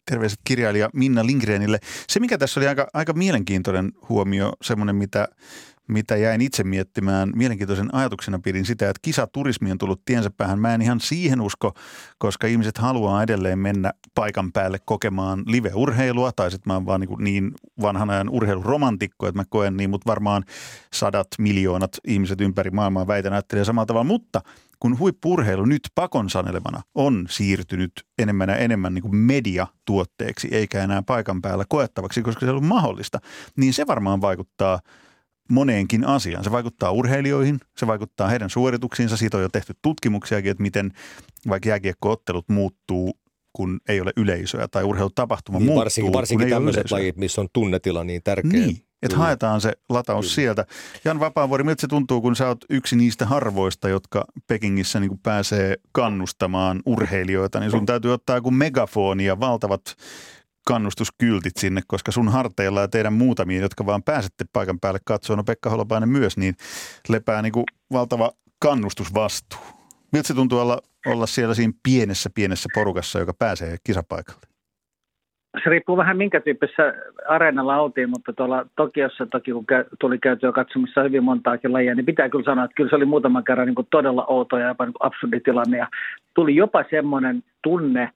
terveiset 0.09 0.39
kirjailija 0.47 0.89
Minna 0.93 1.25
Lindgrenille. 1.25 1.77
Se, 1.81 2.19
mikä 2.19 2.37
tässä 2.37 2.59
oli 2.59 2.67
aika, 2.67 2.87
aika 2.93 3.13
mielenkiintoinen 3.13 3.91
huomio, 4.09 4.53
semmoinen, 4.61 4.95
mitä 4.95 5.27
mitä 5.87 6.15
jäin 6.15 6.41
itse 6.41 6.63
miettimään. 6.63 7.31
Mielenkiintoisen 7.35 7.95
ajatuksena 7.95 8.39
pidin 8.39 8.65
sitä, 8.65 8.89
että 8.89 8.99
kisaturismi 9.01 9.71
on 9.71 9.77
tullut 9.77 10.01
tiensä 10.05 10.31
päähän. 10.37 10.59
Mä 10.59 10.73
en 10.73 10.81
ihan 10.81 10.99
siihen 10.99 11.41
usko, 11.41 11.73
koska 12.17 12.47
ihmiset 12.47 12.77
haluaa 12.77 13.23
edelleen 13.23 13.59
mennä 13.59 13.93
paikan 14.15 14.51
päälle 14.51 14.77
kokemaan 14.85 15.43
live-urheilua, 15.45 16.31
tai 16.31 16.51
sitten 16.51 16.69
mä 16.69 16.73
oon 16.73 16.85
vaan 16.85 17.01
niin, 17.01 17.19
niin 17.19 17.51
vanhan 17.81 18.09
ajan 18.09 18.29
urheiluromantikko, 18.29 19.27
että 19.27 19.39
mä 19.39 19.45
koen 19.49 19.77
niin, 19.77 19.89
mutta 19.89 20.09
varmaan 20.09 20.43
sadat 20.93 21.27
miljoonat 21.39 21.97
ihmiset 22.07 22.41
ympäri 22.41 22.71
maailmaa 22.71 23.07
väitän 23.07 23.33
ajattelee 23.33 23.65
samalla 23.65 23.85
tavalla. 23.85 24.03
Mutta 24.03 24.41
kun 24.79 24.99
huippurheilu 24.99 25.65
nyt 25.65 25.81
pakon 25.95 26.29
sanelemana 26.29 26.81
on 26.95 27.25
siirtynyt 27.29 27.91
enemmän 28.19 28.49
ja 28.49 28.55
enemmän 28.55 28.93
niin 28.93 29.01
kuin 29.01 29.15
mediatuotteeksi, 29.15 30.47
eikä 30.51 30.83
enää 30.83 31.01
paikan 31.01 31.41
päällä 31.41 31.65
koettavaksi, 31.69 32.21
koska 32.21 32.45
se 32.45 32.51
on 32.51 32.65
mahdollista, 32.65 33.19
niin 33.55 33.73
se 33.73 33.87
varmaan 33.87 34.21
vaikuttaa– 34.21 34.79
moneenkin 35.49 36.05
asiaan. 36.07 36.43
Se 36.43 36.51
vaikuttaa 36.51 36.91
urheilijoihin, 36.91 37.59
se 37.77 37.87
vaikuttaa 37.87 38.27
heidän 38.27 38.49
suorituksiinsa. 38.49 39.17
Siitä 39.17 39.37
on 39.37 39.43
jo 39.43 39.49
tehty 39.49 39.73
tutkimuksiakin, 39.81 40.51
että 40.51 40.63
miten 40.63 40.93
vaikka 41.49 41.69
jääkiekkoottelut 41.69 42.49
muuttuu 42.49 43.19
kun 43.53 43.79
ei 43.89 44.01
ole 44.01 44.11
yleisöä 44.17 44.67
tai 44.67 44.83
urheilutapahtuma 44.83 45.57
niin, 45.59 45.65
muuttuu. 45.65 45.83
Varsinkin, 45.83 46.13
varsinkin 46.13 46.49
tämmöiset 46.49 46.91
lajit, 46.91 47.17
missä 47.17 47.41
on 47.41 47.47
tunnetila 47.53 48.03
niin 48.03 48.21
tärkeä. 48.23 48.51
Niin, 48.51 48.77
että 49.01 49.17
haetaan 49.17 49.61
se 49.61 49.73
lataus 49.89 50.25
Kyllä. 50.25 50.35
sieltä. 50.35 50.65
Jan 51.05 51.19
Vapaavuori, 51.19 51.63
miltä 51.63 51.81
se 51.81 51.87
tuntuu, 51.87 52.21
kun 52.21 52.35
sä 52.35 52.47
oot 52.47 52.65
yksi 52.69 52.95
niistä 52.95 53.25
harvoista, 53.25 53.89
jotka 53.89 54.25
Pekingissä 54.47 54.99
niin 54.99 55.19
pääsee 55.23 55.75
kannustamaan 55.91 56.81
urheilijoita, 56.85 57.59
niin 57.59 57.71
sun 57.71 57.85
täytyy 57.85 58.13
ottaa 58.13 58.35
joku 58.35 58.51
megafoni 58.51 59.25
ja 59.25 59.39
valtavat 59.39 59.81
kannustuskyltit 60.67 61.57
sinne, 61.57 61.81
koska 61.87 62.11
sun 62.11 62.29
harteilla 62.29 62.81
ja 62.81 62.87
teidän 62.87 63.13
muutamia, 63.13 63.61
jotka 63.61 63.85
vaan 63.85 64.03
pääsette 64.03 64.45
paikan 64.53 64.79
päälle 64.79 64.99
katsomaan, 65.05 65.37
no 65.37 65.43
Pekka 65.43 65.69
Holopainen 65.69 66.09
myös, 66.09 66.37
niin 66.37 66.53
lepää 67.09 67.41
niin 67.41 67.51
kuin 67.51 67.65
valtava 67.93 68.31
kannustusvastuu. 68.61 69.59
Miltä 70.13 70.27
se 70.27 70.33
tuntuu 70.33 70.59
olla, 70.59 70.77
olla 71.05 71.25
siellä 71.25 71.53
siinä 71.53 71.73
pienessä, 71.83 72.29
pienessä 72.35 72.69
porukassa, 72.73 73.19
joka 73.19 73.33
pääsee 73.39 73.75
kisapaikalle? 73.83 74.41
Se 75.63 75.69
riippuu 75.69 75.97
vähän 75.97 76.17
minkä 76.17 76.39
tyyppisessä 76.39 76.93
areenalla 77.27 77.81
oltiin, 77.81 78.09
mutta 78.09 78.33
tuolla 78.33 78.65
Tokiossa 78.75 79.25
toki 79.25 79.51
kun 79.51 79.65
tuli 79.99 80.19
käytyä 80.19 80.51
katsomassa 80.51 81.03
hyvin 81.03 81.23
montaakin 81.23 81.73
lajia, 81.73 81.95
niin 81.95 82.05
pitää 82.05 82.29
kyllä 82.29 82.45
sanoa, 82.45 82.65
että 82.65 82.75
kyllä 82.75 82.89
se 82.89 82.95
oli 82.95 83.05
muutaman 83.05 83.43
kerran 83.43 83.67
niin 83.67 83.75
kuin 83.75 83.87
todella 83.91 84.25
outo 84.25 84.57
ja 84.57 84.67
jopa 84.67 84.85
niin 84.85 84.93
absurdi 84.99 85.39
tilanne. 85.39 85.77
Ja 85.77 85.87
tuli 86.33 86.55
jopa 86.55 86.83
semmoinen 86.89 87.43
tunne 87.61 88.11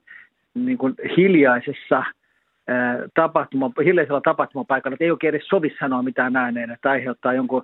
niin 0.54 0.78
kuin 0.78 0.94
hiljaisessa– 1.16 2.04
tapahtuma, 3.14 3.70
hiljaisella 3.84 4.20
tapahtumapaikalla, 4.20 4.94
että 4.94 5.04
ei 5.04 5.10
oikein 5.10 5.34
edes 5.34 5.48
sovi 5.48 5.74
sanoa 5.80 6.02
mitään 6.02 6.36
ääneen, 6.36 6.70
että 6.70 6.90
aiheuttaa 6.90 7.34
jonkun 7.34 7.62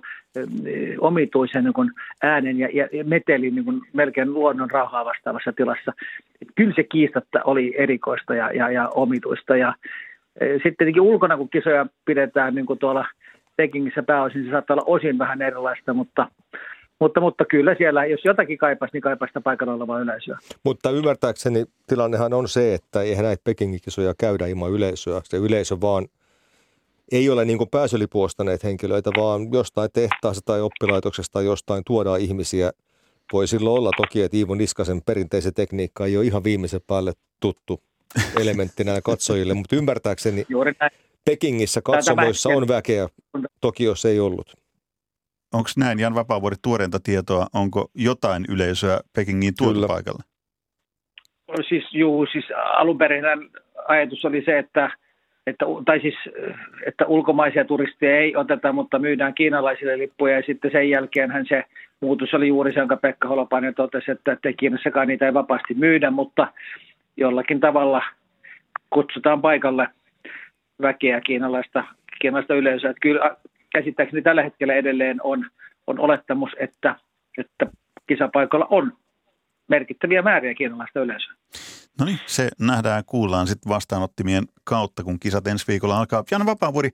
omituisen 0.99 1.63
niin 1.63 1.91
äänen 2.23 2.59
ja, 2.59 2.69
ja 2.73 3.03
metelin 3.03 3.55
niin 3.55 3.81
melkein 3.93 4.33
luonnon 4.33 4.71
rauhaa 4.71 5.05
vastaavassa 5.05 5.53
tilassa. 5.53 5.93
Että 6.41 6.53
kyllä 6.55 6.73
se 6.75 6.83
kiistatta 6.83 7.39
oli 7.43 7.75
erikoista 7.77 8.35
ja, 8.35 8.51
ja, 8.51 8.71
ja 8.71 8.89
omituista. 8.89 9.57
Ja, 9.57 9.73
sitten 10.39 10.75
tietenkin 10.77 11.01
ulkona, 11.01 11.37
kun 11.37 11.49
kisoja 11.49 11.85
pidetään 12.05 12.55
niin 12.55 12.65
kuin 12.65 12.79
tuolla 12.79 13.05
Pekingissä 13.55 14.03
pääosin, 14.03 14.43
se 14.43 14.51
saattaa 14.51 14.73
olla 14.73 14.95
osin 14.95 15.17
vähän 15.17 15.41
erilaista, 15.41 15.93
mutta 15.93 16.27
mutta, 16.99 17.21
mutta 17.21 17.45
kyllä 17.45 17.75
siellä, 17.77 18.05
jos 18.05 18.25
jotakin 18.25 18.57
kaipaisi, 18.57 18.93
niin 18.93 19.01
kaipaisi 19.01 19.29
sitä 19.29 19.41
paikalla 19.41 19.73
olevaa 19.73 19.99
yleisöä. 19.99 20.37
Mutta 20.63 20.91
ymmärtääkseni 20.91 21.65
tilannehan 21.87 22.33
on 22.33 22.47
se, 22.47 22.73
että 22.73 23.01
eihän 23.01 23.25
näitä 23.25 23.41
Pekingin 23.43 23.81
kisoja 23.81 24.13
käydä 24.17 24.47
ilman 24.47 24.71
yleisöä. 24.71 25.21
Se 25.23 25.37
yleisö 25.37 25.77
vaan 25.81 26.07
ei 27.11 27.29
ole 27.29 27.45
niin 27.45 27.57
kuin 27.57 27.69
pääsylipuostaneet 27.69 28.63
henkilöitä, 28.63 29.11
vaan 29.17 29.53
jostain 29.53 29.89
tehtaasta 29.93 30.41
tai 30.45 30.61
oppilaitoksesta 30.61 31.33
tai 31.33 31.45
jostain 31.45 31.83
tuodaan 31.85 32.19
ihmisiä. 32.19 32.71
Voi 33.33 33.47
silloin 33.47 33.77
olla 33.77 33.91
toki, 33.97 34.21
että 34.21 34.37
Iivo 34.37 34.55
Niskasen 34.55 35.01
perinteisen 35.05 35.53
tekniikka 35.53 36.05
ei 36.05 36.17
ole 36.17 36.25
ihan 36.25 36.43
viimeisen 36.43 36.81
päälle 36.87 37.13
tuttu 37.39 37.81
elementti 38.41 38.83
näille 38.83 39.01
katsojille, 39.01 39.53
mutta 39.53 39.75
ymmärtääkseni 39.75 40.45
Pekingissä 41.25 41.81
katsomoissa 41.81 42.49
on 42.49 42.67
väkeä, 42.67 43.09
jos 43.79 44.05
ei 44.05 44.19
ollut. 44.19 44.53
Onko 45.53 45.69
näin, 45.77 45.99
Jan 45.99 46.15
Vapaavuori, 46.15 46.55
tuoreinta 46.61 46.99
tietoa, 47.03 47.47
onko 47.53 47.91
jotain 47.95 48.45
yleisöä 48.49 48.99
Pekingin 49.15 49.53
tuotu 49.57 49.87
paikalle? 49.87 50.23
Siis 51.69 51.93
juu, 51.93 52.25
siis 52.31 52.45
alun 52.55 52.97
perin 52.97 53.23
ajatus 53.87 54.25
oli 54.25 54.43
se, 54.45 54.57
että, 54.57 54.91
että, 55.47 55.65
tai 55.85 55.99
siis, 55.99 56.15
että 56.85 57.05
ulkomaisia 57.05 57.65
turisteja 57.65 58.17
ei 58.17 58.35
oteta, 58.35 58.73
mutta 58.73 58.99
myydään 58.99 59.33
kiinalaisille 59.33 59.97
lippuja 59.97 60.35
ja 60.35 60.43
sitten 60.45 60.71
sen 60.71 60.89
jälkeen 60.89 61.45
se 61.49 61.63
muutos 62.01 62.33
oli 62.33 62.47
juuri 62.47 62.73
se, 62.73 62.79
jonka 62.79 62.97
Pekka 62.97 63.27
Holopainen 63.27 63.75
totesi, 63.75 64.11
että, 64.11 64.31
että 64.31 64.53
Kiinassakaan 64.53 65.07
niitä 65.07 65.25
ei 65.25 65.33
vapaasti 65.33 65.73
myydä, 65.73 66.11
mutta 66.11 66.47
jollakin 67.17 67.59
tavalla 67.59 68.01
kutsutaan 68.89 69.41
paikalle 69.41 69.87
väkeä 70.81 71.21
kiinalaista, 71.21 71.83
kiinalaista 72.21 72.55
yleisöä. 72.55 72.89
Että 72.89 73.01
kyllä 73.01 73.35
käsittääkseni 73.71 74.21
tällä 74.21 74.43
hetkellä 74.43 74.73
edelleen 74.73 75.19
on, 75.23 75.45
on 75.87 75.99
olettamus, 75.99 76.51
että, 76.59 76.95
että 77.37 77.65
kisapaikalla 78.07 78.67
on 78.69 78.97
merkittäviä 79.67 80.21
määriä 80.21 80.53
kiinalaista 80.53 80.99
yleisöä. 80.99 81.33
No 81.99 82.05
niin, 82.05 82.19
se 82.25 82.49
nähdään 82.59 83.03
kuullaan 83.05 83.47
sitten 83.47 83.69
vastaanottimien 83.69 84.43
kautta, 84.63 85.03
kun 85.03 85.19
kisat 85.19 85.47
ensi 85.47 85.67
viikolla 85.67 85.99
alkaa. 85.99 86.23
Jan 86.31 86.45
Vapaavuori, 86.45 86.89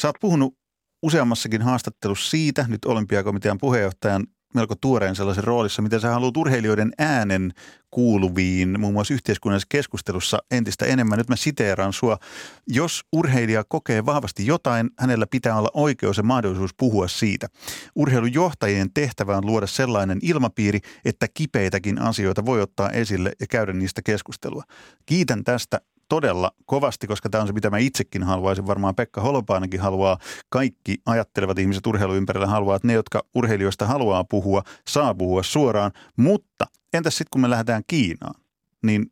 sä 0.00 0.08
oot 0.08 0.16
puhunut 0.20 0.54
useammassakin 1.02 1.62
haastattelussa 1.62 2.30
siitä, 2.30 2.64
nyt 2.68 2.84
olympiakomitean 2.84 3.58
puheenjohtajan 3.58 4.26
melko 4.54 4.74
tuoreen 4.80 5.16
sellaisen 5.16 5.44
roolissa, 5.44 5.82
miten 5.82 6.00
sä 6.00 6.10
haluat 6.10 6.36
urheilijoiden 6.36 6.92
äänen 6.98 7.52
kuuluviin 7.90 8.80
muun 8.80 8.92
muassa 8.92 9.14
yhteiskunnallisessa 9.14 9.68
keskustelussa 9.70 10.38
entistä 10.50 10.86
enemmän. 10.86 11.18
Nyt 11.18 11.28
mä 11.28 11.36
siteeraan 11.36 11.92
sua. 11.92 12.18
Jos 12.66 13.04
urheilija 13.12 13.64
kokee 13.68 14.06
vahvasti 14.06 14.46
jotain, 14.46 14.90
hänellä 14.98 15.26
pitää 15.26 15.58
olla 15.58 15.70
oikeus 15.74 16.16
ja 16.16 16.22
mahdollisuus 16.22 16.74
puhua 16.76 17.08
siitä. 17.08 17.48
Urheilujohtajien 17.94 18.92
tehtävä 18.94 19.36
on 19.36 19.46
luoda 19.46 19.66
sellainen 19.66 20.18
ilmapiiri, 20.22 20.80
että 21.04 21.26
kipeitäkin 21.34 22.02
asioita 22.02 22.46
voi 22.46 22.62
ottaa 22.62 22.90
esille 22.90 23.32
ja 23.40 23.46
käydä 23.46 23.72
niistä 23.72 24.02
keskustelua. 24.02 24.62
Kiitän 25.06 25.44
tästä 25.44 25.80
todella 26.08 26.50
kovasti, 26.66 27.06
koska 27.06 27.28
tämä 27.30 27.42
on 27.42 27.46
se, 27.46 27.52
mitä 27.52 27.70
mä 27.70 27.78
itsekin 27.78 28.22
haluaisin. 28.22 28.66
Varmaan 28.66 28.94
Pekka 28.94 29.20
Holopainenkin 29.20 29.80
haluaa. 29.80 30.18
Kaikki 30.48 30.98
ajattelevat 31.06 31.58
ihmiset 31.58 31.86
urheiluympärillä 31.86 32.46
haluaa, 32.46 32.76
että 32.76 32.88
ne, 32.88 32.94
jotka 32.94 33.22
urheilijoista 33.34 33.86
haluaa 33.86 34.24
puhua, 34.24 34.62
saa 34.88 35.14
puhua 35.14 35.42
suoraan. 35.42 35.92
Mutta 36.16 36.64
entäs 36.92 37.16
sitten, 37.16 37.30
kun 37.30 37.40
me 37.40 37.50
lähdetään 37.50 37.82
Kiinaan, 37.86 38.34
niin 38.82 39.06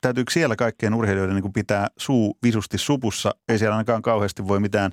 täytyykö 0.00 0.32
siellä 0.32 0.56
kaikkien 0.56 0.94
urheilijoiden 0.94 1.36
niin 1.36 1.52
pitää 1.52 1.88
suu 1.96 2.38
visusti 2.42 2.78
supussa? 2.78 3.30
Ei 3.48 3.58
siellä 3.58 3.76
ainakaan 3.76 4.02
kauheasti 4.02 4.48
voi 4.48 4.60
mitään 4.60 4.92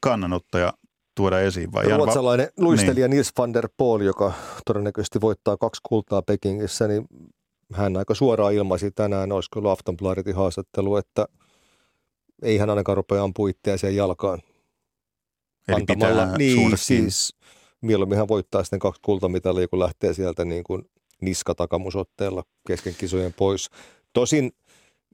kannanottoja 0.00 0.72
tuoda 1.16 1.40
esiin. 1.40 1.72
Vai 1.72 1.84
Ruotsalainen 1.84 2.46
va- 2.46 2.64
luistelija 2.64 3.08
niin. 3.08 3.16
Nils 3.16 3.32
van 3.38 3.54
der 3.54 3.68
Poel, 3.76 4.00
joka 4.00 4.32
todennäköisesti 4.66 5.20
voittaa 5.20 5.56
kaksi 5.56 5.80
kultaa 5.88 6.22
Pekingissä, 6.22 6.88
niin 6.88 7.06
hän 7.72 7.96
aika 7.96 8.14
suoraan 8.14 8.54
ilmaisi 8.54 8.90
tänään, 8.90 9.32
olisiko 9.32 9.58
ollut 9.58 9.72
Aftonbladetin 9.72 10.34
haastattelu, 10.34 10.96
että 10.96 11.26
ei 12.42 12.58
hän 12.58 12.70
ainakaan 12.70 12.96
rupea 12.96 13.22
ampumaan 13.22 13.50
itseään 13.50 13.96
jalkaan. 13.96 14.42
Eli 15.68 15.76
Antamalla, 15.76 16.22
pitää 16.22 16.36
niin, 16.36 16.78
siis 16.78 17.36
mieluummin 17.80 18.18
hän 18.18 18.28
voittaa 18.28 18.64
sitten 18.64 18.78
kaksi 18.78 19.02
kultamitalia, 19.04 19.68
kun 19.68 19.78
lähtee 19.78 20.14
sieltä 20.14 20.44
niin 20.44 20.64
kuin 20.64 20.90
niskatakamusotteella 21.20 22.42
kesken 22.66 22.94
kisojen 22.94 23.32
pois. 23.32 23.70
Tosin 24.12 24.52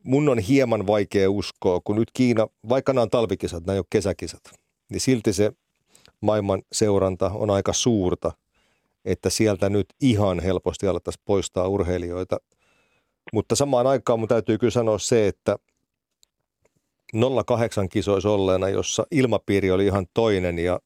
mun 0.03 0.29
on 0.29 0.39
hieman 0.39 0.87
vaikea 0.87 1.31
uskoa, 1.31 1.81
kun 1.85 1.97
nyt 1.97 2.11
Kiina, 2.13 2.47
vaikka 2.69 2.93
nämä 2.93 3.03
on 3.03 3.11
talvikisat, 3.11 3.67
nämä 3.67 3.75
ei 3.75 3.79
ole 3.79 3.87
kesäkisat, 3.91 4.43
niin 4.91 5.01
silti 5.01 5.33
se 5.33 5.53
maailman 6.21 6.63
seuranta 6.73 7.31
on 7.35 7.51
aika 7.51 7.73
suurta 7.73 8.33
että 9.05 9.31
sieltä 9.31 9.69
nyt 9.69 9.87
ihan 10.01 10.41
helposti 10.41 10.87
alettaisiin 10.87 11.23
poistaa 11.25 11.69
urheilijoita. 11.69 12.37
Mutta 13.33 13.57
samaan 13.57 13.87
aikaan 13.87 14.19
mun 14.19 14.29
täytyy 14.29 14.59
kyllä 14.59 14.71
sanoa 14.71 14.99
se, 14.99 15.29
että 15.29 15.57
08 17.47 17.89
kisoissa 17.89 18.31
olleena, 18.31 18.69
jossa 18.69 19.07
ilmapiiri 19.11 19.71
oli 19.71 19.87
ihan 19.87 20.07
toinen 20.15 20.59
ja 20.59 20.81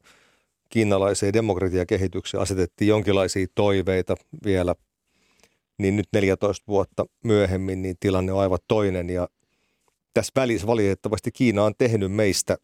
kiinalaiseen 0.69 1.33
demokratiakehitykseen 1.33 2.43
asetettiin 2.43 2.89
jonkinlaisia 2.89 3.47
toiveita 3.55 4.15
vielä, 4.45 4.75
niin 5.79 5.97
nyt 5.97 6.09
14 6.13 6.65
vuotta 6.69 7.07
myöhemmin 7.25 7.83
niin 7.83 7.97
tilanne 8.01 8.33
on 8.33 8.41
aivan 8.41 8.59
toinen 8.69 9.11
ja 9.11 9.29
tässä 10.15 10.33
välissä 10.37 10.67
valitettavasti 10.67 11.33
Kiina 11.33 11.65
on 11.65 11.75
tehnyt 11.79 12.13
meistä 12.13 12.57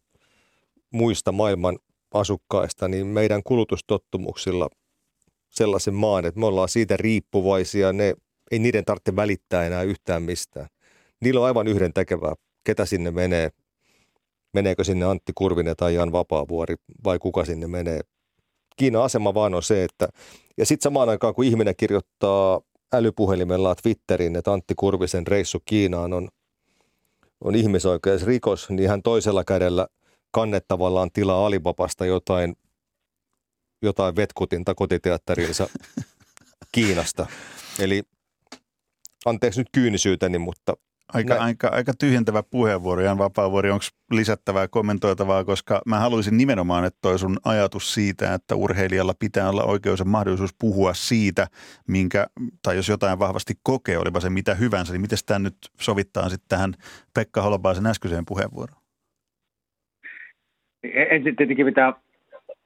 muista 0.90 1.32
maailman 1.32 1.78
asukkaista, 2.14 2.88
niin 2.88 3.06
meidän 3.06 3.42
kulutustottumuksilla– 3.42 4.68
sellaisen 5.52 5.94
maan, 5.94 6.24
että 6.24 6.40
me 6.40 6.46
ollaan 6.46 6.68
siitä 6.68 6.96
riippuvaisia, 6.96 7.92
ne, 7.92 8.14
ei 8.50 8.58
niiden 8.58 8.84
tarvitse 8.84 9.16
välittää 9.16 9.66
enää 9.66 9.82
yhtään 9.82 10.22
mistään. 10.22 10.66
Niillä 11.20 11.40
on 11.40 11.46
aivan 11.46 11.68
yhden 11.68 11.92
tekevää, 11.92 12.34
ketä 12.64 12.86
sinne 12.86 13.10
menee, 13.10 13.50
meneekö 14.52 14.84
sinne 14.84 15.04
Antti 15.04 15.32
Kurvinen 15.34 15.76
tai 15.76 15.94
Jan 15.94 16.12
Vapaavuori 16.12 16.74
vai 17.04 17.18
kuka 17.18 17.44
sinne 17.44 17.66
menee. 17.66 18.00
Kiinan 18.76 19.02
asema 19.02 19.34
vaan 19.34 19.54
on 19.54 19.62
se, 19.62 19.84
että 19.84 20.08
ja 20.56 20.66
sitten 20.66 20.82
samaan 20.82 21.08
aikaan 21.08 21.34
kun 21.34 21.44
ihminen 21.44 21.74
kirjoittaa 21.76 22.60
älypuhelimellaan 22.92 23.76
Twitterin, 23.82 24.36
että 24.36 24.52
Antti 24.52 24.74
Kurvisen 24.76 25.26
reissu 25.26 25.58
Kiinaan 25.64 26.12
on, 26.12 26.28
on 27.44 27.54
ihmisoikeusrikos, 27.54 28.70
niin 28.70 28.88
hän 28.88 29.02
toisella 29.02 29.44
kädellä 29.44 29.86
kannettavallaan 30.30 31.10
tilaa 31.12 31.46
Alibabasta 31.46 32.06
jotain 32.06 32.56
jotain 33.82 34.16
vetkutinta 34.16 34.74
kotiteatteriinsa 34.74 35.68
Kiinasta. 36.74 37.26
Eli 37.78 38.02
anteeksi 39.24 39.60
nyt 39.60 39.68
kyynisyyteni, 39.72 40.38
mutta 40.38 40.76
Aika, 41.14 41.34
aika, 41.34 41.68
aika 41.68 41.92
tyhjentävä 41.98 42.42
puheenvuoro, 42.42 43.02
Jan 43.02 43.18
Vapaavuori. 43.18 43.70
Onko 43.70 43.84
lisättävää 44.10 44.68
kommentoitavaa, 44.68 45.44
koska 45.44 45.82
mä 45.86 45.98
haluaisin 45.98 46.36
nimenomaan, 46.36 46.84
että 46.84 46.98
toi 47.02 47.18
sun 47.18 47.38
ajatus 47.44 47.94
siitä, 47.94 48.34
että 48.34 48.54
urheilijalla 48.54 49.14
pitää 49.18 49.48
olla 49.48 49.64
oikeus 49.64 49.98
ja 49.98 50.04
mahdollisuus 50.04 50.54
puhua 50.58 50.94
siitä, 50.94 51.46
minkä, 51.88 52.26
tai 52.62 52.76
jos 52.76 52.88
jotain 52.88 53.18
vahvasti 53.18 53.54
kokee, 53.62 53.98
olipa 53.98 54.20
se 54.20 54.30
mitä 54.30 54.54
hyvänsä, 54.54 54.92
niin 54.92 55.00
miten 55.00 55.18
tämä 55.26 55.38
nyt 55.38 55.56
sovittaa 55.80 56.28
sitten 56.28 56.48
tähän 56.48 56.74
Pekka 57.14 57.42
Holopaisen 57.42 57.86
äskeiseen 57.86 58.24
puheenvuoroon? 58.26 58.82
Ensin 61.10 61.36
tietenkin 61.36 61.66
pitää 61.66 61.92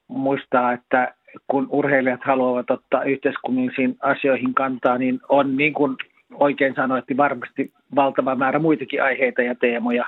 muistaa, 0.07 0.73
että 0.73 1.13
kun 1.47 1.67
urheilijat 1.69 2.23
haluavat 2.23 2.71
ottaa 2.71 3.03
yhteiskunnallisiin 3.03 3.97
asioihin 4.01 4.53
kantaa, 4.53 4.97
niin 4.97 5.19
on 5.29 5.57
niin 5.57 5.73
kuin 5.73 5.95
oikein 6.33 6.75
sanoit, 6.75 7.05
niin 7.09 7.17
varmasti 7.17 7.71
valtava 7.95 8.35
määrä 8.35 8.59
muitakin 8.59 9.03
aiheita 9.03 9.41
ja 9.41 9.55
teemoja 9.55 10.05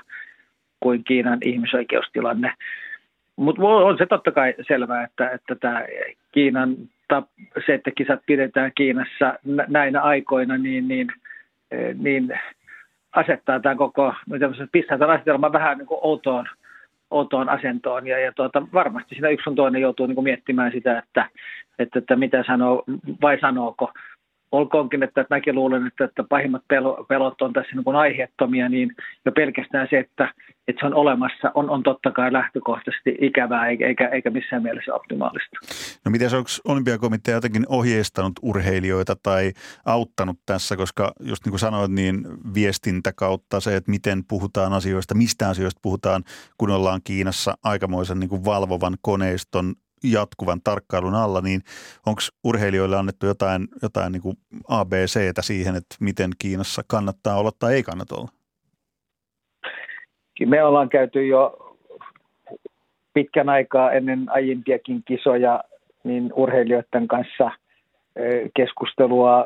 kuin 0.80 1.04
Kiinan 1.04 1.40
ihmisoikeustilanne. 1.42 2.54
Mutta 3.36 3.62
on 3.62 3.98
se 3.98 4.06
totta 4.06 4.32
kai 4.32 4.54
selvää, 4.68 5.04
että, 5.04 5.30
että 5.30 5.56
tämä 5.56 5.86
Kiinan, 6.32 6.76
se, 7.66 7.74
että 7.74 7.92
kisat 7.92 8.20
pidetään 8.26 8.72
Kiinassa 8.76 9.40
näinä 9.68 10.02
aikoina, 10.02 10.58
niin, 10.58 10.88
niin, 10.88 11.08
niin 11.94 12.40
asettaa 13.12 13.60
tämä 13.60 13.76
koko, 13.76 14.14
pistää 14.72 14.98
tämän 14.98 15.16
asetelman 15.16 15.52
vähän 15.52 15.78
niin 15.78 15.88
kuin 15.88 16.00
outoon 16.02 16.46
outoon 17.12 17.50
asentoon. 17.50 18.08
Ja, 18.08 18.20
ja 18.20 18.32
tuota, 18.32 18.68
varmasti 18.74 19.16
siinä 19.16 19.30
yksi 19.30 19.50
on 19.50 19.56
toinen 19.56 19.82
joutuu 19.82 20.08
niin 20.08 20.24
miettimään 20.24 20.72
sitä, 20.72 20.98
että, 20.98 21.30
että, 21.80 22.00
että 22.00 22.16
mitä 22.16 22.44
sanoo 22.48 22.84
vai 23.22 23.40
sanooko 23.42 23.92
olkoonkin, 24.52 25.04
että, 25.04 25.26
mäkin 25.30 25.56
luulen, 25.56 25.88
että, 25.88 26.06
että 26.06 26.24
pahimmat 26.30 26.62
pelot 27.08 27.42
on 27.42 27.54
tässä 27.54 27.76
niin 27.76 27.84
kuin 27.84 27.96
aiheettomia, 27.96 28.70
niin 28.70 28.96
jo 29.26 29.32
pelkästään 29.32 29.88
se, 29.90 30.00
että, 30.00 30.34
että 30.68 30.80
se 30.80 30.86
on 30.86 30.94
olemassa, 30.94 31.52
on, 31.54 31.70
on 31.70 31.84
totta 31.84 32.12
kai 32.12 32.34
lähtökohtaisesti 32.34 33.18
ikävää 33.22 33.68
eikä, 33.68 34.08
eikä 34.08 34.30
missään 34.30 34.64
mielessä 34.64 34.94
optimaalista. 34.94 35.60
No 36.06 36.12
miten 36.12 36.36
onko 36.38 36.50
olympiakomitea 36.68 37.34
jotenkin 37.34 37.66
ohjeistanut 37.70 38.34
urheilijoita 38.42 39.16
tai 39.24 39.52
auttanut 39.86 40.38
tässä, 40.46 40.78
koska 40.78 41.12
just 41.20 41.46
niin 41.46 41.52
kuin 41.52 41.60
sanoit, 41.60 41.92
niin 41.92 42.28
viestintä 42.54 43.14
kautta 43.16 43.60
se, 43.60 43.76
että 43.76 43.92
miten 43.92 44.24
puhutaan 44.30 44.74
asioista, 44.74 45.16
mistä 45.16 45.50
asioista 45.50 45.80
puhutaan, 45.84 46.24
kun 46.58 46.70
ollaan 46.72 47.02
Kiinassa 47.04 47.54
aikamoisen 47.64 48.20
niin 48.20 48.30
kuin 48.30 48.46
valvovan 48.46 48.98
koneiston 49.02 49.74
jatkuvan 50.04 50.62
tarkkailun 50.64 51.16
alla, 51.16 51.42
niin 51.42 51.62
onko 52.06 52.22
urheilijoille 52.44 52.98
annettu 52.98 53.26
jotain, 53.26 53.68
jotain 53.82 54.12
niin 54.12 54.38
ABCtä 54.68 55.42
siihen, 55.42 55.76
että 55.76 55.96
miten 56.00 56.30
Kiinassa 56.40 56.82
kannattaa 56.88 57.40
olla 57.40 57.52
tai 57.60 57.74
ei 57.74 57.84
kannata 57.84 58.16
olla? 58.16 58.30
Me 60.46 60.64
ollaan 60.64 60.90
käyty 60.90 61.28
jo 61.28 61.76
pitkän 63.14 63.50
aikaa 63.50 63.92
ennen 63.92 64.26
aiempiakin 64.30 65.04
kisoja 65.04 65.64
niin 66.04 66.34
urheilijoiden 66.34 67.08
kanssa 67.08 67.52
keskustelua 68.56 69.46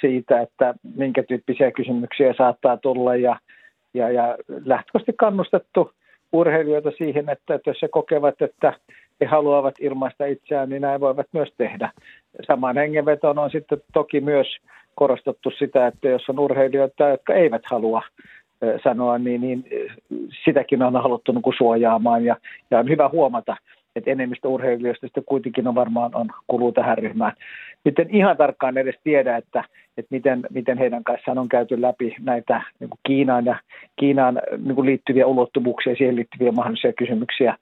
siitä, 0.00 0.40
että 0.40 0.74
minkä 0.96 1.22
tyyppisiä 1.22 1.70
kysymyksiä 1.70 2.34
saattaa 2.38 2.76
tulla 2.76 3.16
ja, 3.16 3.36
ja, 3.94 4.10
ja 4.10 4.36
lähtökohtaisesti 4.48 5.12
kannustettu 5.18 5.92
urheilijoita 6.32 6.90
siihen, 6.98 7.28
että, 7.28 7.54
että 7.54 7.70
jos 7.70 7.82
he 7.82 7.88
kokevat, 7.88 8.42
että 8.42 8.72
he 9.20 9.26
haluavat 9.26 9.74
ilmaista 9.80 10.26
itseään, 10.26 10.68
niin 10.68 10.82
näin 10.82 11.00
voivat 11.00 11.26
myös 11.32 11.48
tehdä. 11.56 11.90
Samaan 12.46 12.76
hengenvetoon 12.76 13.38
on 13.38 13.50
sitten 13.50 13.82
toki 13.92 14.20
myös 14.20 14.46
korostettu 14.94 15.50
sitä, 15.50 15.86
että 15.86 16.08
jos 16.08 16.28
on 16.28 16.38
urheilijoita, 16.38 17.08
jotka 17.08 17.34
eivät 17.34 17.62
halua 17.70 18.02
sanoa, 18.84 19.18
niin, 19.18 19.40
niin 19.40 19.64
sitäkin 20.44 20.82
on 20.82 21.02
haluttu 21.02 21.32
niin 21.32 21.58
suojaamaan. 21.58 22.24
Ja, 22.24 22.36
ja 22.70 22.78
on 22.78 22.88
hyvä 22.88 23.08
huomata, 23.08 23.56
että 23.96 24.10
enemmistö 24.10 24.48
urheilijoista 24.48 25.06
sitten 25.06 25.24
kuitenkin 25.26 25.68
on 25.68 25.74
varmaan 25.74 26.10
on, 26.14 26.28
kuluu 26.46 26.72
tähän 26.72 26.98
ryhmään. 26.98 27.32
Nyt 27.84 27.98
en 27.98 28.10
ihan 28.10 28.36
tarkkaan 28.36 28.78
edes 28.78 28.94
tiedä, 29.04 29.36
että, 29.36 29.64
että 29.96 30.14
miten, 30.14 30.42
miten 30.50 30.78
heidän 30.78 31.04
kanssaan 31.04 31.38
on 31.38 31.48
käyty 31.48 31.82
läpi 31.82 32.16
näitä 32.20 32.62
niin 32.80 32.90
kuin 32.90 33.00
Kiinaan 33.06 33.44
ja 33.44 33.56
Kiinaan 33.96 34.40
niin 34.64 34.74
kuin 34.74 34.86
liittyviä 34.86 35.26
ulottuvuuksia, 35.26 35.96
siihen 35.96 36.16
liittyviä 36.16 36.52
mahdollisia 36.52 36.92
kysymyksiä 36.92 37.56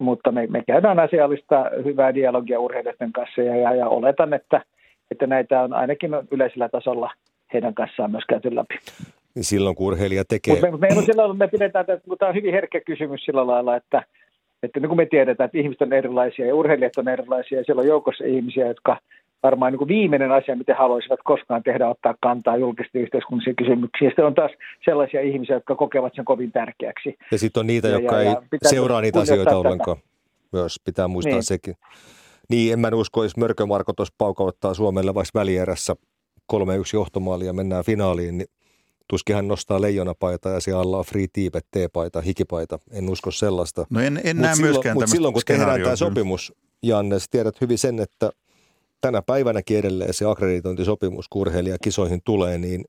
mutta 0.00 0.32
me, 0.32 0.46
me 0.46 0.62
käydään 0.66 0.98
asiallista 0.98 1.70
hyvää 1.84 2.14
dialogia 2.14 2.60
urheilijoiden 2.60 3.12
kanssa 3.12 3.42
ja, 3.42 3.56
ja, 3.56 3.74
ja 3.74 3.88
oletan, 3.88 4.34
että, 4.34 4.60
että 5.10 5.26
näitä 5.26 5.62
on 5.62 5.72
ainakin 5.72 6.10
yleisellä 6.30 6.68
tasolla 6.68 7.10
heidän 7.52 7.74
kanssaan 7.74 8.10
myös 8.10 8.24
käyty 8.28 8.54
läpi. 8.54 8.74
Niin 9.34 9.44
silloin 9.44 9.76
kun 9.76 9.86
urheilija 9.86 10.24
tekee... 10.24 10.54
Mutta 10.54 10.70
me, 10.70 10.94
me, 10.94 11.02
silloin 11.02 11.38
me 11.38 11.48
pidetään, 11.48 11.84
että 11.88 12.16
tämä 12.18 12.28
on 12.28 12.34
hyvin 12.34 12.54
herkkä 12.54 12.80
kysymys 12.80 13.24
sillä 13.24 13.46
lailla, 13.46 13.76
että, 13.76 14.02
että 14.66 14.80
niin 14.80 14.88
kuin 14.88 14.96
me 14.96 15.06
tiedetään, 15.06 15.46
että 15.46 15.58
ihmiset 15.58 15.82
on 15.82 15.92
erilaisia 15.92 16.46
ja 16.46 16.54
urheilijat 16.54 16.96
on 16.96 17.08
erilaisia 17.08 17.58
ja 17.58 17.64
siellä 17.64 17.80
on 17.80 17.88
joukossa 17.88 18.24
ihmisiä, 18.24 18.66
jotka 18.66 18.96
varmaan 19.42 19.72
niin 19.72 19.78
kuin 19.78 19.88
viimeinen 19.88 20.32
asia, 20.32 20.56
mitä 20.56 20.74
haluaisivat 20.74 21.20
koskaan 21.24 21.62
tehdä, 21.62 21.88
ottaa 21.88 22.14
kantaa 22.22 22.56
julkisesti 22.56 22.98
yhteiskunnallisia 22.98 23.54
kysymyksiä. 23.54 24.08
Sitten 24.08 24.26
on 24.26 24.34
taas 24.34 24.50
sellaisia 24.84 25.20
ihmisiä, 25.20 25.56
jotka 25.56 25.74
kokevat 25.74 26.12
sen 26.14 26.24
kovin 26.24 26.52
tärkeäksi. 26.52 27.16
Ja 27.32 27.38
sitten 27.38 27.60
on 27.60 27.66
niitä, 27.66 27.88
ja, 27.88 27.94
jotka 27.94 28.14
ja, 28.14 28.20
ei 28.20 28.26
ja 28.62 28.68
seuraa 28.68 29.00
niitä 29.00 29.20
asioita 29.20 29.44
tätä. 29.44 29.56
ollenkaan. 29.56 29.96
Myös 30.52 30.80
pitää 30.84 31.08
muistaa 31.08 31.32
niin. 31.32 31.42
sekin. 31.42 31.74
Niin, 32.50 32.72
en 32.72 32.78
mä 32.78 32.90
usko, 32.94 33.22
jos 33.22 33.36
Mörkö-Marko 33.36 33.92
tuossa 33.92 34.14
paukauttaa 34.18 34.74
Suomelle 34.74 35.14
vaikka 35.14 35.38
välierässä 35.38 35.96
3-1 36.52 36.56
johtomaalia 36.92 37.46
ja 37.46 37.52
mennään 37.52 37.84
finaaliin, 37.84 38.38
niin 38.38 38.48
tuskin 39.08 39.36
hän 39.36 39.48
nostaa 39.48 39.80
leijonapaita 39.80 40.48
ja 40.48 40.60
siellä 40.60 40.80
alla 40.80 40.98
on 40.98 41.04
free 41.04 41.26
tiipet, 41.32 41.66
teepaita, 41.70 42.20
hikipaita. 42.20 42.78
En 42.90 43.10
usko 43.10 43.30
sellaista. 43.30 43.86
No 43.90 44.00
en, 44.00 44.20
en 44.24 44.36
näe 44.36 44.54
silloin, 44.54 44.72
myöskään 44.72 44.96
Mutta 44.96 45.10
silloin 45.10 45.34
kun 45.34 45.42
tehdään 45.46 45.82
tämä 45.82 45.96
sopimus, 45.96 46.52
Janne, 46.82 47.16
tiedät 47.30 47.60
hyvin 47.60 47.78
sen, 47.78 48.00
että 48.00 48.30
tänä 49.00 49.22
päivänäkin 49.22 49.78
edelleen 49.78 50.14
se 50.14 50.24
akkreditointisopimus, 50.24 51.28
kun 51.28 51.46
kisoihin 51.82 52.20
tulee, 52.24 52.58
niin 52.58 52.84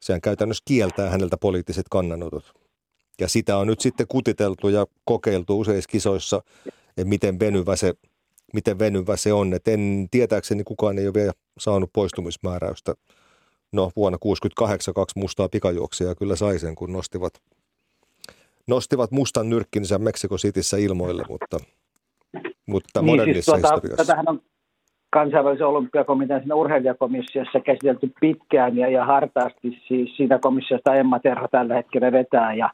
sehän 0.00 0.20
käytännössä 0.20 0.62
kieltää 0.64 1.10
häneltä 1.10 1.36
poliittiset 1.36 1.86
kannanotot. 1.90 2.52
Ja 3.20 3.28
sitä 3.28 3.56
on 3.56 3.66
nyt 3.66 3.80
sitten 3.80 4.06
kutiteltu 4.08 4.68
ja 4.68 4.86
kokeiltu 5.04 5.60
useissa 5.60 5.88
kisoissa, 5.88 6.42
että 6.88 7.04
miten 7.04 7.40
venyvä 7.40 7.76
se, 7.76 7.94
miten 8.52 8.78
venyvä 8.78 9.16
se 9.16 9.32
on. 9.32 9.54
Et 9.54 9.68
en 9.68 10.08
tietääkseni 10.10 10.64
kukaan 10.64 10.98
ei 10.98 11.06
ole 11.06 11.14
vielä 11.14 11.32
saanut 11.58 11.90
poistumismääräystä. 11.92 12.94
No 13.72 13.90
vuonna 13.96 14.18
68 14.18 14.94
kaksi 14.94 15.18
mustaa 15.18 15.48
pikajuoksia 15.48 16.14
kyllä 16.14 16.36
sai 16.36 16.58
sen, 16.58 16.74
kun 16.74 16.92
nostivat, 16.92 17.32
nostivat 18.66 19.10
mustan 19.10 19.50
nyrkkinsä 19.50 19.98
Meksiko 19.98 20.36
Cityssä 20.36 20.76
ilmoille, 20.76 21.22
mutta, 21.28 21.58
mutta 22.66 23.00
niin, 23.00 23.06
modernissa 23.06 23.52
siis 23.52 23.62
tuota, 23.62 23.74
historiassa. 23.74 24.04
Tätähän 24.04 24.28
on 24.28 24.40
kansainvälisen 25.10 25.66
olympiakomitean 25.66 26.40
siinä 26.40 26.54
urheilijakomissiossa 26.54 27.60
käsitelty 27.60 28.12
pitkään 28.20 28.76
ja, 28.76 28.88
ja 28.88 29.04
hartaasti 29.04 29.82
siis 29.88 30.16
siitä 30.16 30.38
komissiosta 30.38 30.94
Emma 30.94 31.18
Terho 31.18 31.48
tällä 31.48 31.74
hetkellä 31.74 32.12
vetää 32.12 32.54
ja 32.54 32.70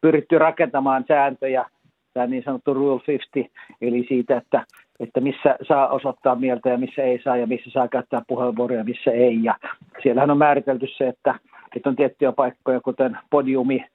pyritty 0.00 0.38
rakentamaan 0.38 1.04
sääntöjä, 1.08 1.66
tämä 2.14 2.26
niin 2.26 2.42
sanottu 2.44 2.74
Rule 2.74 3.00
50, 3.08 3.60
eli 3.80 4.04
siitä, 4.08 4.36
että, 4.36 4.64
että 5.00 5.20
missä 5.20 5.56
saa 5.68 5.88
osoittaa 5.88 6.34
mieltä 6.34 6.68
ja 6.68 6.78
missä 6.78 7.02
ei 7.02 7.20
saa 7.24 7.36
ja 7.36 7.46
missä 7.46 7.70
saa 7.70 7.88
käyttää 7.88 8.22
puheenvuoroja 8.28 8.80
ja 8.80 8.84
missä 8.84 9.10
ei. 9.10 9.38
Ja 9.42 9.54
siellähän 10.02 10.30
on 10.30 10.38
määritelty 10.38 10.86
se, 10.96 11.08
että, 11.08 11.34
että 11.76 11.88
on 11.88 11.96
tiettyjä 11.96 12.32
paikkoja, 12.32 12.80
kuten 12.80 13.18
podiumi 13.30 13.86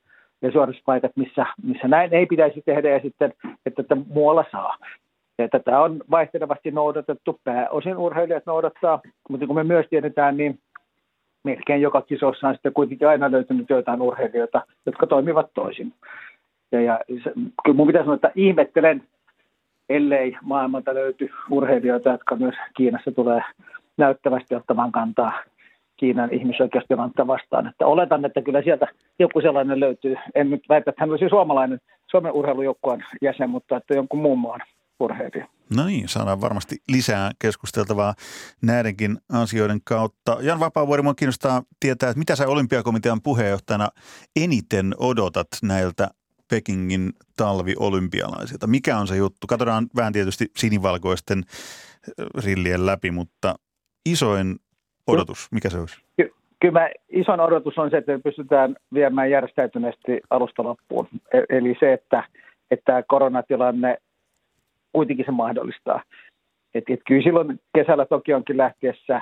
ja 0.41 0.51
suorituspaikat, 0.51 1.11
missä, 1.15 1.45
missä 1.63 1.87
näin 1.87 2.13
ei 2.13 2.25
pitäisi 2.25 2.61
tehdä 2.65 2.89
ja 2.89 2.99
sitten, 2.99 3.33
että, 3.65 3.81
että 3.81 3.97
muualla 4.13 4.45
saa. 4.51 4.77
Ja 5.37 5.49
tätä 5.49 5.81
on 5.81 6.03
vaihtelevasti 6.11 6.71
noudatettu, 6.71 7.39
pääosin 7.43 7.97
urheilijat 7.97 8.45
noudattaa, 8.45 9.01
mutta 9.29 9.47
kun 9.47 9.55
me 9.55 9.63
myös 9.63 9.85
tiedetään, 9.89 10.37
niin 10.37 10.59
melkein 11.43 11.81
joka 11.81 12.01
kisossa 12.01 12.47
on 12.47 12.53
sitten 12.53 12.73
kuitenkin 12.73 13.07
aina 13.07 13.31
löytynyt 13.31 13.69
joitain 13.69 14.01
urheilijoita, 14.01 14.61
jotka 14.85 15.07
toimivat 15.07 15.49
toisin. 15.53 15.93
Ja, 16.71 16.81
ja 16.81 16.99
se, 17.23 17.31
kyllä 17.63 17.77
mun 17.77 17.87
pitäisi 17.87 18.05
sanoa, 18.05 18.15
että 18.15 18.31
ihmettelen, 18.35 19.03
ellei 19.89 20.37
maailmalta 20.41 20.93
löyty 20.93 21.29
urheilijoita, 21.51 22.09
jotka 22.09 22.35
myös 22.35 22.55
Kiinassa 22.77 23.11
tulee 23.11 23.41
näyttävästi 23.97 24.55
ottamaan 24.55 24.91
kantaa 24.91 25.33
Kiinan 25.97 26.33
ihmisoikeustilannetta 26.33 27.27
vastaan. 27.27 27.67
Että 27.67 27.85
oletan, 27.85 28.25
että 28.25 28.41
kyllä 28.41 28.61
sieltä 28.61 28.87
joku 29.19 29.41
sellainen 29.41 29.79
löytyy. 29.79 30.15
En 30.35 30.49
nyt 30.49 30.63
väitä, 30.69 30.89
että 30.89 31.01
hän 31.01 31.09
olisi 31.09 31.29
suomalainen 31.29 31.79
Suomen 32.11 32.31
urheilujoukkueen 32.31 33.05
jäsen, 33.21 33.49
mutta 33.49 33.77
että 33.77 33.93
jonkun 33.93 34.19
muun 34.19 34.39
maan 34.39 34.61
urheilija. 34.99 35.47
No 35.75 35.85
niin, 35.85 36.07
saadaan 36.07 36.41
varmasti 36.41 36.75
lisää 36.91 37.31
keskusteltavaa 37.41 38.13
näidenkin 38.61 39.17
asioiden 39.33 39.79
kautta. 39.83 40.37
Jan 40.41 40.59
Vapaavuori, 40.59 41.01
minua 41.01 41.13
kiinnostaa 41.13 41.63
tietää, 41.79 42.09
että 42.09 42.19
mitä 42.19 42.35
sä 42.35 42.47
olympiakomitean 42.47 43.21
puheenjohtajana 43.21 43.89
eniten 44.35 44.93
odotat 44.99 45.47
näiltä 45.63 46.07
Pekingin 46.49 47.13
talviolympialaisilta? 47.37 48.67
Mikä 48.67 48.97
on 48.97 49.07
se 49.07 49.15
juttu? 49.15 49.47
Katsotaan 49.47 49.87
vähän 49.95 50.13
tietysti 50.13 50.45
sinivalkoisten 50.57 51.43
rillien 52.45 52.85
läpi, 52.85 53.11
mutta 53.11 53.55
isoin 54.05 54.55
odotus, 55.07 55.47
mikä 55.51 55.69
se 55.69 55.79
olisi? 55.79 55.97
Ky- 56.17 56.33
kyllä 56.59 56.89
isoin 57.09 57.39
odotus 57.39 57.77
on 57.77 57.89
se, 57.89 57.97
että 57.97 58.19
pystytään 58.23 58.75
viemään 58.93 59.31
järjestäytyneesti 59.31 60.21
alusta 60.29 60.63
loppuun. 60.63 61.07
E- 61.33 61.57
eli 61.57 61.75
se, 61.79 61.93
että, 61.93 62.23
että 62.71 63.03
koronatilanne 63.07 63.97
kuitenkin 64.93 65.25
se 65.25 65.31
mahdollistaa. 65.31 66.03
Et, 66.73 66.83
et 66.89 66.99
kyllä 67.07 67.23
silloin 67.23 67.59
kesällä 67.75 68.05
Tokionkin 68.05 68.57
lähtiessä, 68.57 69.21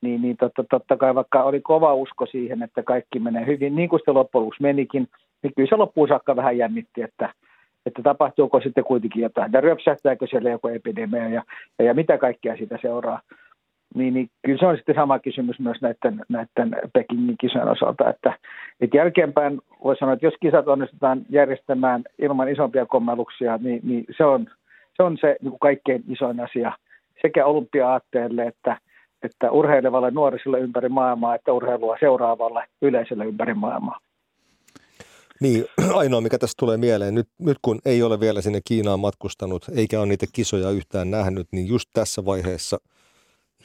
niin, 0.00 0.22
niin 0.22 0.36
totta, 0.36 0.64
totta 0.70 0.96
kai 0.96 1.14
vaikka 1.14 1.42
oli 1.42 1.60
kova 1.60 1.94
usko 1.94 2.26
siihen, 2.26 2.62
että 2.62 2.82
kaikki 2.82 3.18
menee 3.18 3.46
hyvin, 3.46 3.76
niin 3.76 3.88
kuin 3.88 4.02
se 4.04 4.10
loppujen 4.10 4.50
menikin, 4.60 5.08
niin 5.44 5.52
kyllä 5.56 5.68
se 5.68 5.76
loppuun 5.76 6.08
saakka 6.08 6.36
vähän 6.36 6.58
jännitti, 6.58 7.02
että, 7.02 7.34
että 7.86 8.02
tapahtuuko 8.02 8.60
sitten 8.60 8.84
kuitenkin 8.84 9.22
jotain, 9.22 9.52
ja 9.52 9.60
ryöpsähtääkö 9.60 10.26
siellä 10.26 10.50
joku 10.50 10.68
epidemia 10.68 11.28
ja, 11.28 11.42
ja, 11.78 11.84
ja 11.84 11.94
mitä 11.94 12.18
kaikkea 12.18 12.56
siitä 12.56 12.78
seuraa. 12.82 13.20
Niin, 13.94 14.14
niin 14.14 14.30
kyllä 14.46 14.58
se 14.58 14.66
on 14.66 14.76
sitten 14.76 14.94
sama 14.94 15.18
kysymys 15.18 15.60
myös 15.60 15.76
näiden, 15.80 16.20
näiden 16.28 16.76
Pekingin 16.92 17.36
kisojen 17.40 17.68
osalta, 17.68 18.10
että, 18.10 18.38
että 18.80 18.96
jälkeenpäin 18.96 19.60
voi 19.84 19.96
sanoa, 19.96 20.14
että 20.14 20.26
jos 20.26 20.34
kisat 20.40 20.68
onnistutaan 20.68 21.22
järjestämään 21.30 22.02
ilman 22.18 22.48
isompia 22.48 22.86
kommelluksia, 22.86 23.58
niin, 23.62 23.80
niin 23.84 24.04
se 24.16 24.24
on– 24.24 24.46
se 24.96 25.02
on 25.02 25.18
se 25.20 25.36
niin 25.40 25.50
kuin 25.50 25.60
kaikkein 25.60 26.04
isoin 26.08 26.40
asia 26.40 26.72
sekä 27.22 27.46
olympia-aatteelle 27.46 28.42
että, 28.42 28.76
että 29.22 29.50
urheilevalle 29.50 30.10
nuorisille 30.10 30.60
ympäri 30.60 30.88
maailmaa, 30.88 31.34
että 31.34 31.52
urheilua 31.52 31.96
seuraavalle 32.00 32.64
yleisölle 32.82 33.24
ympäri 33.24 33.54
maailmaa. 33.54 33.98
Niin, 35.44 35.64
ainoa 36.00 36.20
mikä 36.20 36.38
tässä 36.38 36.54
tulee 36.58 36.76
mieleen, 36.76 37.14
nyt, 37.14 37.28
nyt 37.38 37.58
kun 37.62 37.80
ei 37.84 38.02
ole 38.02 38.20
vielä 38.20 38.42
sinne 38.42 38.60
Kiinaan 38.64 39.00
matkustanut, 39.00 39.66
eikä 39.74 40.00
ole 40.00 40.06
niitä 40.06 40.26
kisoja 40.32 40.70
yhtään 40.70 41.10
nähnyt, 41.10 41.48
niin 41.52 41.66
just 41.66 41.88
tässä 41.92 42.24
vaiheessa 42.24 42.78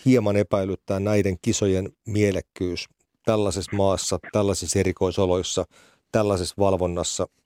hieman 0.05 0.37
epäilyttää 0.37 0.99
näiden 0.99 1.37
kisojen 1.41 1.89
mielekkyys 2.05 2.85
tällaisessa 3.25 3.75
maassa, 3.75 4.19
tällaisissa 4.31 4.79
erikoisoloissa, 4.79 5.65
tällaisessa 6.11 6.55
valvonnassa– 6.59 7.27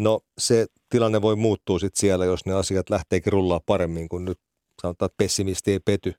No 0.00 0.20
se 0.38 0.66
tilanne 0.90 1.22
voi 1.22 1.36
muuttua 1.36 1.78
sitten 1.78 2.00
siellä, 2.00 2.24
jos 2.24 2.46
ne 2.46 2.54
asiat 2.54 2.90
lähteekin 2.90 3.32
rullaa 3.32 3.60
paremmin, 3.66 4.08
kuin 4.08 4.24
nyt 4.24 4.38
sanotaan, 4.82 5.06
että 5.06 5.16
pessimisti 5.16 5.72
ei 5.72 5.80
pety. 5.80 6.14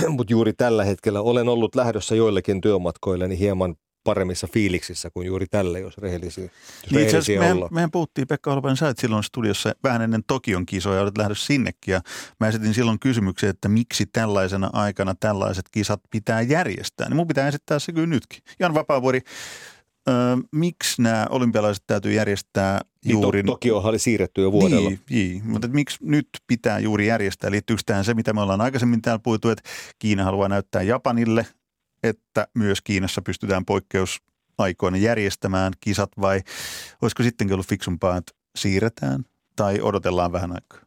Mutta 0.08 0.32
juuri 0.32 0.52
tällä 0.52 0.84
hetkellä 0.84 1.20
olen 1.20 1.48
ollut 1.48 1.74
lähdössä 1.74 2.14
joillekin 2.14 2.60
työmatkoille 2.60 3.28
niin 3.28 3.38
hieman 3.38 3.76
paremmissa 4.04 4.46
fiiliksissä 4.52 5.10
kuin 5.10 5.26
juuri 5.26 5.46
tälle, 5.50 5.80
jos 5.80 5.98
rehellisiä, 5.98 6.44
jos 6.44 6.52
niin 6.90 7.06
rehellisiä 7.06 7.40
mehän, 7.40 7.56
ollaan. 7.56 7.74
mehän 7.74 7.90
puhuttiin, 7.90 8.28
Pekka 8.28 8.50
Holopainen, 8.50 8.76
sä 8.76 8.94
silloin 8.98 9.24
studiossa 9.24 9.72
vähän 9.84 10.02
ennen 10.02 10.22
Tokion 10.26 10.66
kisoja, 10.66 11.02
olet 11.02 11.18
lähdössä 11.18 11.46
sinnekin 11.46 11.92
ja 11.92 12.00
mä 12.40 12.48
esitin 12.48 12.74
silloin 12.74 12.98
kysymyksen, 12.98 13.50
että 13.50 13.68
miksi 13.68 14.06
tällaisena 14.06 14.70
aikana 14.72 15.14
tällaiset 15.20 15.64
kisat 15.72 16.00
pitää 16.10 16.40
järjestää. 16.40 17.08
Niin 17.08 17.16
mun 17.16 17.28
pitää 17.28 17.48
esittää 17.48 17.78
se 17.78 17.92
kyllä 17.92 18.06
nytkin. 18.06 18.42
Jan 18.58 18.74
Vapaavuori, 18.74 19.20
Öö, 20.08 20.36
miksi 20.52 21.02
nämä 21.02 21.26
olympialaiset 21.30 21.84
täytyy 21.86 22.12
järjestää 22.12 22.80
niin 23.04 23.12
juuri... 23.12 23.42
To, 23.42 23.52
Tokiohan 23.52 23.88
oli 23.88 23.98
siirretty 23.98 24.42
jo 24.42 24.52
vuodella. 24.52 24.88
Niin, 24.90 25.00
niin. 25.10 25.42
mutta 25.46 25.68
miksi 25.68 25.98
nyt 26.00 26.28
pitää 26.46 26.78
juuri 26.78 27.06
järjestää? 27.06 27.50
Liittyykö 27.50 27.82
tähän 27.86 28.04
se, 28.04 28.14
mitä 28.14 28.32
me 28.32 28.40
ollaan 28.40 28.60
aikaisemmin 28.60 29.02
täällä 29.02 29.18
puhuttu, 29.18 29.48
että 29.48 29.70
Kiina 29.98 30.24
haluaa 30.24 30.48
näyttää 30.48 30.82
Japanille, 30.82 31.46
että 32.04 32.46
myös 32.54 32.80
Kiinassa 32.82 33.22
pystytään 33.22 33.64
poikkeusaikoina 33.64 34.96
järjestämään 34.96 35.72
kisat 35.80 36.10
vai 36.20 36.40
olisiko 37.02 37.22
sittenkin 37.22 37.54
ollut 37.54 37.68
fiksumpaa, 37.68 38.16
että 38.16 38.32
siirretään 38.56 39.20
tai 39.56 39.80
odotellaan 39.80 40.32
vähän 40.32 40.50
aikaa? 40.52 40.84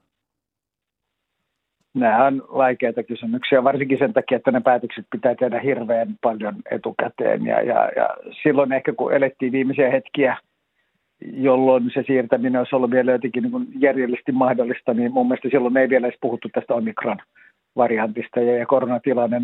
Nämä 1.93 2.25
on 2.25 2.43
vaikeita 2.53 3.03
kysymyksiä, 3.03 3.63
varsinkin 3.63 3.97
sen 3.97 4.13
takia, 4.13 4.35
että 4.35 4.51
ne 4.51 4.61
päätökset 4.61 5.05
pitää 5.11 5.35
tehdä 5.35 5.59
hirveän 5.59 6.15
paljon 6.21 6.55
etukäteen. 6.71 7.45
Ja, 7.45 7.61
ja, 7.61 7.91
ja 7.95 8.09
silloin 8.43 8.71
ehkä 8.71 8.93
kun 8.93 9.13
elettiin 9.13 9.51
viimeisiä 9.51 9.91
hetkiä, 9.91 10.37
jolloin 11.21 11.91
se 11.93 12.03
siirtäminen 12.07 12.59
olisi 12.59 12.75
ollut 12.75 12.91
vielä 12.91 13.11
jotenkin 13.11 13.43
niin 13.43 13.67
järjellisesti 13.79 14.31
mahdollista, 14.31 14.93
niin 14.93 15.11
mun 15.11 15.27
mielestä 15.27 15.49
silloin 15.51 15.77
ei 15.77 15.89
vielä 15.89 16.07
edes 16.07 16.19
puhuttu 16.21 16.49
tästä 16.53 16.73
Omikron-variantista 16.73 18.39
ja, 18.39 18.57
ja 18.57 18.65
koronatilanne 18.65 19.39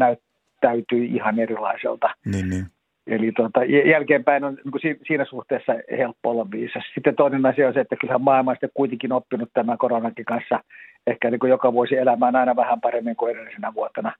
näyttäytyi 0.63 1.06
ihan 1.15 1.39
erilaiselta. 1.39 2.10
Niin, 2.26 2.49
niin. 2.49 2.65
Eli 3.08 3.32
tuota, 3.32 3.63
jälkeenpäin 3.65 4.43
on 4.43 4.58
niin 4.63 4.99
siinä 5.08 5.26
suhteessa 5.26 5.73
helppo 5.97 6.30
olla 6.30 6.52
viisas. 6.52 6.84
Sitten 6.93 7.15
toinen 7.15 7.45
asia 7.45 7.67
on 7.67 7.73
se, 7.73 7.80
että 7.80 7.95
kyllähän 7.95 8.21
maailma 8.21 8.52
on 8.52 8.69
kuitenkin 8.73 9.12
oppinut 9.12 9.49
tämän 9.54 9.78
koronankin 9.78 10.26
kanssa 10.26 10.60
ehkä 11.08 11.32
niin 11.32 11.39
kuin 11.39 11.49
joka 11.49 11.73
vuosi 11.73 11.95
elämään 11.95 12.36
aina 12.36 12.56
vähän 12.56 12.82
paremmin 12.82 13.15
kuin 13.15 13.36
edellisenä 13.36 13.73
vuotena. 13.73 14.13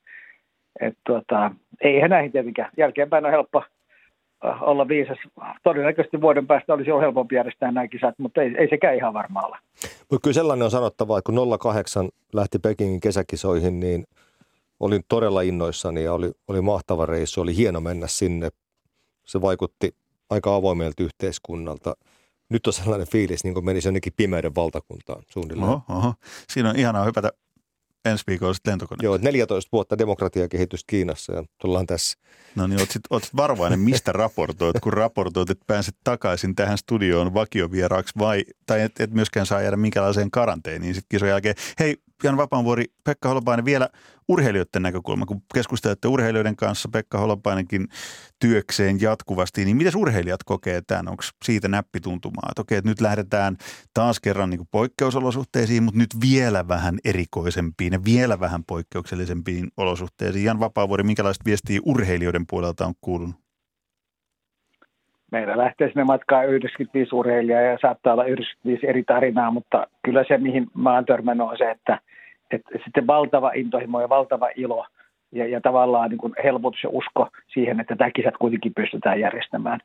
Et 0.82 0.98
tuota, 1.06 1.52
eihän 1.82 2.10
näihin 2.10 2.32
tietenkään. 2.32 2.72
Jälkeenpäin 2.78 3.26
on 3.26 3.32
helppo 3.32 3.64
äh, 4.46 4.64
olla 4.64 4.88
viisas. 4.88 5.18
Todennäköisesti 5.64 6.22
vuoden 6.22 6.48
päästä 6.48 6.74
olisi 6.74 6.90
jo 6.90 7.00
helpompi 7.00 7.36
järjestää 7.36 7.72
nämä 7.72 7.88
kisat, 7.88 8.16
mutta 8.18 8.42
ei, 8.42 8.56
ei 8.58 8.68
sekään 8.70 8.96
ihan 8.96 9.14
varma 9.14 9.42
ole. 9.42 9.58
Mutta 10.12 10.24
kyllä 10.24 10.34
sellainen 10.34 10.66
on 10.66 10.72
sanottava, 10.72 11.18
että 11.18 11.32
kun 11.32 11.60
08 11.60 12.10
lähti 12.34 12.60
Pekingin 12.60 13.02
kesäkisoihin, 13.02 13.80
niin 13.80 14.04
olin 14.84 15.04
todella 15.08 15.42
innoissani 15.42 16.04
ja 16.04 16.14
oli, 16.14 16.32
oli 16.48 16.62
mahtava 16.62 17.06
reissu. 17.06 17.42
Oli 17.42 17.56
hieno 17.56 17.82
mennä 17.82 18.08
sinne. 18.08 18.50
Se 19.26 19.42
vaikutti 19.42 19.96
aika 20.30 20.56
avoimelta 20.56 21.04
yhteiskunnalta. 21.04 21.96
Nyt 22.50 22.68
on 22.68 22.74
sellainen 22.74 23.08
fiilis, 23.08 23.44
niin 23.44 23.54
kuin 23.54 23.66
menisi 23.66 23.88
jonnekin 23.88 24.14
pimeyden 24.18 24.56
valtakuntaan 24.56 25.24
suunnilleen. 25.30 25.70
Oho, 25.70 25.82
oho. 25.90 26.14
Siinä 26.50 26.70
on 26.70 26.80
ihanaa 26.80 27.06
hypätä 27.06 27.32
ensi 28.06 28.24
viikolla 28.28 28.54
sitten 28.54 28.72
lentokoneesta. 28.72 29.06
Joo, 29.06 29.18
14 29.22 29.70
vuotta 29.72 29.98
demokratiakehitystä 29.98 30.88
Kiinassa 30.88 31.34
ja 31.34 31.44
tullaan 31.62 31.88
tässä. 31.88 32.18
No 32.56 32.68
niin, 32.68 32.80
oot 32.80 32.92
sit, 32.92 33.02
oot 33.10 33.24
sit 33.24 33.36
varovainen, 33.36 33.80
mistä 33.80 34.12
raportoit, 34.22 34.80
kun 34.80 34.94
raportoit, 34.94 35.50
että 35.50 35.64
pääset 35.68 35.96
takaisin 36.04 36.56
tähän 36.56 36.78
studioon 36.78 37.34
vakiovieraaksi 37.34 38.14
vai, 38.20 38.44
tai 38.66 38.82
et, 38.82 39.00
et 39.00 39.12
myöskään 39.12 39.46
saa 39.46 39.62
jäädä 39.62 39.78
minkälaiseen 39.78 40.32
karanteeniin 40.32 40.94
sitten 40.94 41.10
kisojen 41.10 41.32
jälkeen. 41.32 41.56
Hei, 41.80 41.98
Jan 42.24 42.38
Vapaanvuori, 42.38 42.86
Pekka 43.04 43.30
Holopainen, 43.30 43.66
vielä 43.66 43.90
urheilijoiden 44.28 44.82
näkökulma, 44.82 45.26
kun 45.26 45.42
keskustelette 45.54 46.08
urheilijoiden 46.08 46.56
kanssa, 46.56 46.90
Pekka 46.92 47.18
Holopainenkin 47.18 47.88
työkseen 48.40 49.02
jatkuvasti, 49.02 49.66
niin 49.66 49.78
miten 49.78 49.98
urheilijat 49.98 50.44
kokee 50.44 50.82
tämän? 50.82 51.08
Onko 51.08 51.24
siitä 51.46 51.68
näppituntumaa? 51.68 52.50
Että 52.50 52.62
okei, 52.62 52.78
että 52.78 52.90
nyt 52.90 53.02
lähdetään 53.02 53.58
taas 53.94 54.20
kerran 54.20 54.50
niin 54.50 54.68
poikkeusolosuhteisiin, 54.72 55.84
mutta 55.84 56.00
nyt 56.00 56.22
vielä 56.22 56.68
vähän 56.68 57.00
erikoisempiin 57.06 57.94
ja 57.94 58.04
vielä 58.06 58.40
vähän 58.40 58.64
poikkeuksellisempiin 58.64 59.72
olosuhteisiin. 59.78 60.46
Jan 60.46 60.60
Vapaavuori, 60.60 61.04
minkälaista 61.04 61.46
viestiä 61.46 61.80
urheilijoiden 61.84 62.46
puolelta 62.50 62.86
on 62.86 62.94
kuulunut? 63.02 63.43
Meillä 65.34 65.58
lähtee 65.58 65.88
sinne 65.88 66.04
matkaan 66.04 66.48
95 66.48 67.16
urheilijaa 67.16 67.62
ja 67.62 67.78
saattaa 67.82 68.14
olla 68.14 68.26
95 68.26 68.88
eri 68.88 69.04
tarinaa, 69.04 69.52
mutta 69.52 69.88
kyllä 70.06 70.24
se, 70.28 70.38
mihin 70.38 70.68
mä 70.78 70.94
oon 70.94 71.06
törmännyt, 71.06 71.48
on 71.48 71.58
se, 71.58 71.72
että, 71.72 72.00
että 72.52 72.80
sitten 72.84 73.08
valtava 73.08 73.52
intohimo 73.56 74.02
ja 74.02 74.10
valtava 74.10 74.50
ilo 74.56 74.86
ja, 75.32 75.48
ja 75.48 75.62
tavallaan 75.62 76.10
niin 76.10 76.18
kuin 76.18 76.34
helpotus 76.44 76.84
ja 76.84 76.90
usko 76.90 77.28
siihen, 77.54 77.80
että 77.80 77.96
tämä 77.96 78.12
kisat 78.12 78.38
kuitenkin 78.38 78.74
pystytään 78.76 79.20
järjestämään. 79.20 79.80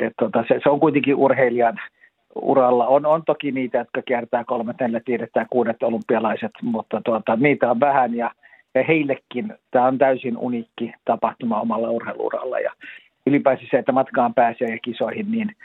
Et 0.00 0.12
tota, 0.18 0.44
se, 0.48 0.60
se, 0.62 0.70
on 0.70 0.80
kuitenkin 0.80 1.16
urheilijan 1.16 1.80
uralla. 2.34 2.86
On, 2.86 3.06
on 3.06 3.22
toki 3.26 3.52
niitä, 3.52 3.78
jotka 3.78 4.02
kiertää 4.02 4.44
kolmet, 4.44 4.76
neljä, 4.80 5.00
ja 5.34 5.46
kuudet 5.50 5.82
olympialaiset, 5.82 6.52
mutta 6.62 7.00
tuota, 7.04 7.36
niitä 7.36 7.70
on 7.70 7.80
vähän 7.80 8.14
ja, 8.14 8.30
ja 8.74 8.84
heillekin 8.88 9.54
tämä 9.70 9.86
on 9.86 9.98
täysin 9.98 10.36
uniikki 10.36 10.92
tapahtuma 11.04 11.60
omalla 11.60 11.90
urheiluuralla. 11.90 12.58
Ja 12.58 12.72
ylipäänsä 13.26 13.64
se, 13.70 13.78
että 13.78 13.92
matkaan 13.92 14.34
pääsee 14.34 14.68
ja 14.68 14.78
kisoihin, 14.78 15.30
niin, 15.30 15.56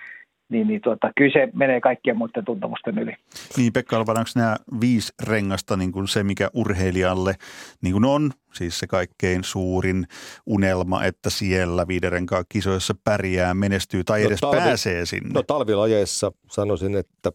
niin, 0.49 0.67
niin 0.67 0.81
tuota, 0.81 1.11
kyllä 1.17 1.31
se 1.33 1.49
menee 1.53 1.81
kaikkien 1.81 2.17
muiden 2.17 2.45
tuntemusten 2.45 2.97
yli. 2.99 3.15
Niin 3.57 3.73
Pekka 3.73 3.97
Alvan, 3.97 4.17
onko 4.17 4.29
nämä 4.35 4.55
viisi 4.81 5.13
rengasta 5.23 5.77
niin 5.77 5.91
kuin 5.91 6.07
se, 6.07 6.23
mikä 6.23 6.49
urheilijalle 6.53 7.35
niin 7.81 7.93
kuin 7.93 8.05
on, 8.05 8.31
siis 8.53 8.79
se 8.79 8.87
kaikkein 8.87 9.43
suurin 9.43 10.05
unelma, 10.45 11.03
että 11.03 11.29
siellä 11.29 11.87
viiden 11.87 12.11
renkaan 12.11 12.45
kisoissa 12.49 12.93
pärjää, 13.03 13.53
menestyy 13.53 14.03
tai 14.03 14.21
no, 14.21 14.27
edes 14.27 14.39
talvi, 14.39 14.57
pääsee 14.57 15.05
sinne? 15.05 15.29
No 15.33 15.43
talvilajeissa 15.43 16.31
sanoisin, 16.51 16.95
että 16.95 17.31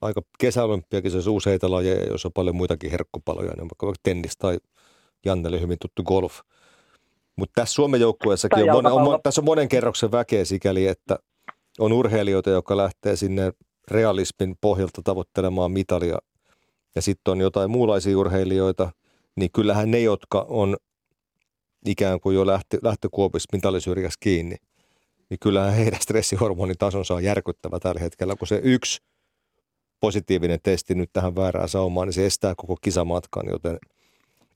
aika 0.00 0.22
kesäolympiakisoissa 0.38 1.30
useita 1.30 1.70
lajeja, 1.70 2.04
joissa 2.04 2.28
on 2.28 2.32
paljon 2.32 2.56
muitakin 2.56 2.90
herkkupaloja, 2.90 3.52
niin 3.56 3.68
vaikka 3.82 4.00
tennis 4.02 4.36
tai 4.36 4.58
Jannelle 5.24 5.60
hyvin 5.60 5.78
tuttu 5.80 6.02
golf– 6.02 6.40
mutta 7.36 7.60
tässä 7.60 7.74
Suomen 7.74 8.00
joukkueessakin 8.00 8.72
on, 8.72 8.86
on, 8.86 8.92
on, 8.92 9.20
tässä 9.22 9.40
on 9.40 9.44
monen 9.44 9.68
kerroksen 9.68 10.12
väkeä 10.12 10.44
sikäli, 10.44 10.86
että 10.86 11.18
on 11.78 11.92
urheilijoita, 11.92 12.50
jotka 12.50 12.76
lähtee 12.76 13.16
sinne 13.16 13.52
realismin 13.90 14.54
pohjalta 14.60 15.02
tavoittelemaan 15.04 15.72
mitalia. 15.72 16.18
Ja 16.94 17.02
sitten 17.02 17.32
on 17.32 17.40
jotain 17.40 17.70
muunlaisia 17.70 18.18
urheilijoita, 18.18 18.90
niin 19.36 19.50
kyllähän 19.52 19.90
ne, 19.90 20.00
jotka 20.00 20.46
on 20.48 20.76
ikään 21.86 22.20
kuin 22.20 22.36
jo 22.36 22.46
lähtö, 22.46 22.78
lähtökuopissa 22.82 23.48
mitalisyrjässä 23.52 24.18
kiinni, 24.20 24.56
niin 25.30 25.38
kyllähän 25.40 25.74
heidän 25.74 26.00
stressihormonitasonsa 26.00 27.14
on 27.14 27.24
järkyttävä 27.24 27.80
tällä 27.80 28.00
hetkellä, 28.00 28.36
kun 28.36 28.48
se 28.48 28.60
yksi 28.64 29.02
positiivinen 30.00 30.58
testi 30.62 30.94
nyt 30.94 31.10
tähän 31.12 31.36
väärään 31.36 31.68
saumaan, 31.68 32.08
niin 32.08 32.12
se 32.12 32.26
estää 32.26 32.54
koko 32.56 32.76
kisamatkan, 32.82 33.46
joten– 33.48 33.78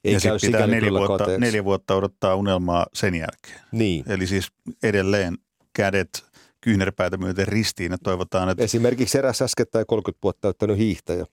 ei 0.08 0.14
ja 0.14 0.20
sitten 0.20 0.40
pitää 0.40 0.66
neljä 0.66 0.90
vuotta, 0.90 1.38
neljä 1.38 1.64
vuotta 1.64 1.94
odottaa 1.94 2.34
unelmaa 2.34 2.86
sen 2.94 3.14
jälkeen. 3.14 3.60
Niin. 3.72 4.04
Eli 4.10 4.26
siis 4.26 4.48
edelleen 4.82 5.38
kädet 5.72 6.24
kyynärpäätä 6.60 7.16
myöten 7.16 7.48
ristiin 7.48 7.92
ja 7.92 7.98
toivotaan, 7.98 8.48
että... 8.48 8.64
Esimerkiksi 8.64 9.18
eräs 9.18 9.42
äskettäin 9.42 9.86
30 9.86 10.22
vuotta 10.22 10.40
täyttänyt 10.40 10.78
hiihtäjä, 10.78 11.26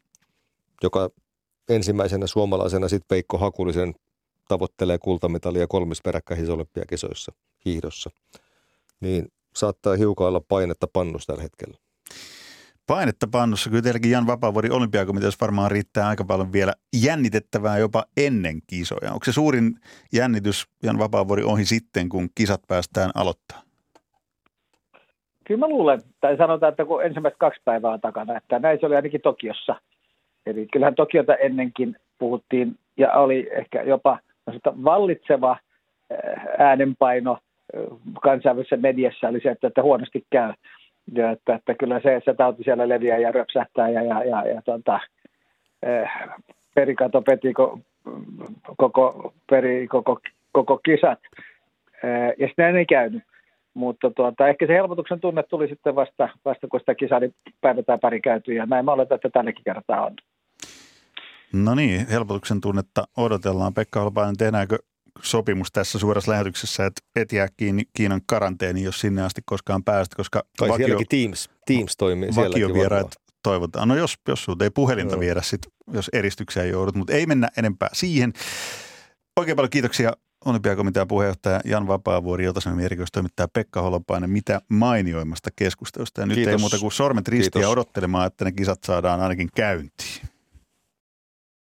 joka 0.84 1.10
ensimmäisenä 1.70 2.28
suomalaisena 2.28 2.88
sitten 2.88 3.08
Peikko 3.08 3.38
Hakulisen 3.38 3.94
tavoittelee 4.48 4.98
kultamitalia 4.98 5.68
kolmissa 5.68 6.02
peräkkäisissä 6.06 6.54
olympiakisoissa 6.54 7.32
hiihdossa. 7.66 8.10
Niin 9.00 9.32
saattaa 9.56 9.96
hiukan 9.96 10.28
olla 10.28 10.42
painetta 10.48 10.88
pannusta 10.94 11.34
tällä 11.34 11.44
hetkellä 11.44 11.78
painetta 12.88 13.28
pannussa. 13.32 13.70
Kyllä 13.70 13.82
teilläkin 13.82 14.12
Jan 14.12 14.28
Vapaavuori 14.28 14.70
olympiakomiteassa 14.70 15.46
varmaan 15.46 15.72
riittää 15.72 16.08
aika 16.08 16.24
paljon 16.24 16.54
vielä 16.54 16.74
jännitettävää 17.06 17.78
jopa 17.78 18.04
ennen 18.18 18.62
kisoja. 18.68 19.12
Onko 19.14 19.26
se 19.26 19.32
suurin 19.32 19.76
jännitys 20.14 20.66
Jan 20.84 21.00
Vapaavuori 21.00 21.44
ohi 21.44 21.66
sitten, 21.66 22.10
kun 22.10 22.30
kisat 22.36 22.62
päästään 22.68 23.12
aloittaa? 23.16 23.62
Kyllä 25.48 25.60
mä 25.60 25.68
luulen, 25.68 26.02
tai 26.22 26.38
sanotaan, 26.38 26.70
että 26.70 26.86
kun 26.86 27.04
ensimmäiset 27.04 27.40
kaksi 27.40 27.62
päivää 27.66 27.92
on 27.92 28.02
takana, 28.02 28.38
että 28.38 28.60
näin 28.60 28.80
se 28.80 28.86
oli 28.86 28.96
ainakin 28.96 29.22
Tokiossa. 29.22 29.76
Eli 30.46 30.68
kyllähän 30.74 30.96
Tokiota 30.96 31.36
ennenkin 31.36 31.96
puhuttiin 32.20 32.76
ja 32.98 33.14
oli 33.14 33.50
ehkä 33.52 33.84
jopa 33.84 34.20
vallitseva 34.66 35.58
äänenpaino 36.60 37.38
kansainvälisessä 38.22 38.78
mediassa 38.78 39.28
oli 39.28 39.40
se, 39.44 39.50
että, 39.50 39.68
että 39.68 39.84
huonosti 39.84 40.26
käy 40.30 40.54
ja 41.14 41.32
että, 41.32 41.56
että 41.56 41.74
kyllä 41.74 42.00
se, 42.00 42.22
se 42.26 42.34
tauti 42.34 42.64
siellä 42.64 42.90
leviää 42.90 43.18
ja 43.18 43.32
röpsähtää 43.32 43.90
ja, 43.90 44.02
ja, 44.02 44.24
ja, 44.24 44.48
ja 44.48 44.62
tota, 44.62 45.00
perikato 46.76 47.22
peti 47.22 47.54
ko, 47.54 47.80
koko, 48.78 49.34
peri, 49.50 49.88
koko, 49.88 50.20
koko 50.52 50.78
kisat. 50.78 51.20
Eh, 52.04 52.34
ja 52.40 52.48
sitten 52.48 52.76
ei 52.76 52.86
käynyt. 52.86 53.24
Mutta 53.74 54.12
tuota, 54.12 54.48
ehkä 54.48 54.68
se 54.68 54.74
helpotuksen 54.74 55.20
tunne 55.20 55.44
tuli 55.44 55.68
sitten 55.68 55.96
vasta, 55.96 56.30
vasta 56.46 56.68
kun 56.68 56.80
sitä 56.80 56.96
kisaa 56.96 57.20
niin 57.20 57.36
päivä 57.62 57.84
tai 57.84 57.98
pari 57.98 58.22
käyty 58.22 58.54
ja 58.54 58.66
näin 58.66 58.86
mä 58.86 58.92
oletan, 58.92 59.16
että 59.16 59.30
tälläkin 59.30 59.64
kertaa 59.64 60.06
on. 60.06 60.16
No 61.54 61.76
niin, 61.76 62.08
helpotuksen 62.08 62.62
tunnetta 62.62 63.04
odotellaan. 63.18 63.74
Pekka 63.74 64.00
Holpainen, 64.00 64.38
tehdäänkö 64.38 64.78
sopimus 65.22 65.72
tässä 65.72 66.00
suorassa 66.00 66.32
lähetyksessä, 66.32 66.86
että 66.86 67.02
et 67.16 67.32
jää 67.32 67.48
kiinni 67.58 67.84
Kiinan 67.94 68.22
karanteeni, 68.26 68.84
jos 68.84 69.00
sinne 69.00 69.22
asti 69.22 69.42
koskaan 69.46 69.84
päästä, 69.84 70.16
koska 70.16 70.44
Kai 70.60 70.70
vakio, 70.70 70.86
sielläkin 70.86 71.08
Teams, 71.08 71.50
Teams 71.66 71.98
toimii 71.98 72.30
vakiovieraat 72.36 73.16
toivotaan. 73.44 73.88
No 73.88 73.96
jos, 73.96 74.16
jos 74.28 74.46
sinut 74.46 74.62
ei 74.62 74.70
puhelinta 74.70 75.16
no. 75.16 75.20
viedä, 75.20 75.42
sit, 75.42 75.62
jos 75.94 76.10
eristykseen 76.14 76.70
joudut, 76.70 76.96
mutta 76.96 77.14
ei 77.14 77.26
mennä 77.26 77.50
enempää 77.58 77.90
siihen. 77.94 78.34
Oikein 79.40 79.56
paljon 79.56 79.70
kiitoksia 79.70 80.14
Olympiakomitean 80.46 81.08
puheenjohtaja 81.08 81.62
Jan 81.66 81.88
Vapaavuori, 81.88 82.44
Ilta-Sanomien 82.44 82.86
erikoistoimittaja 82.86 83.48
Pekka 83.48 83.82
Holopainen, 83.82 84.30
mitä 84.30 84.62
mainioimmasta 84.70 85.50
keskustelusta. 85.56 86.22
Ja 86.22 86.28
nyt 86.28 86.36
Kiitos. 86.36 86.52
ei 86.52 86.58
muuta 86.58 86.80
kuin 86.80 86.92
sormet 86.92 87.28
ristiä 87.28 87.70
odottelemaan, 87.70 88.28
että 88.28 88.46
ne 88.46 88.52
kisat 88.52 88.84
saadaan 88.84 89.22
ainakin 89.22 89.50
käyntiin. 89.56 90.35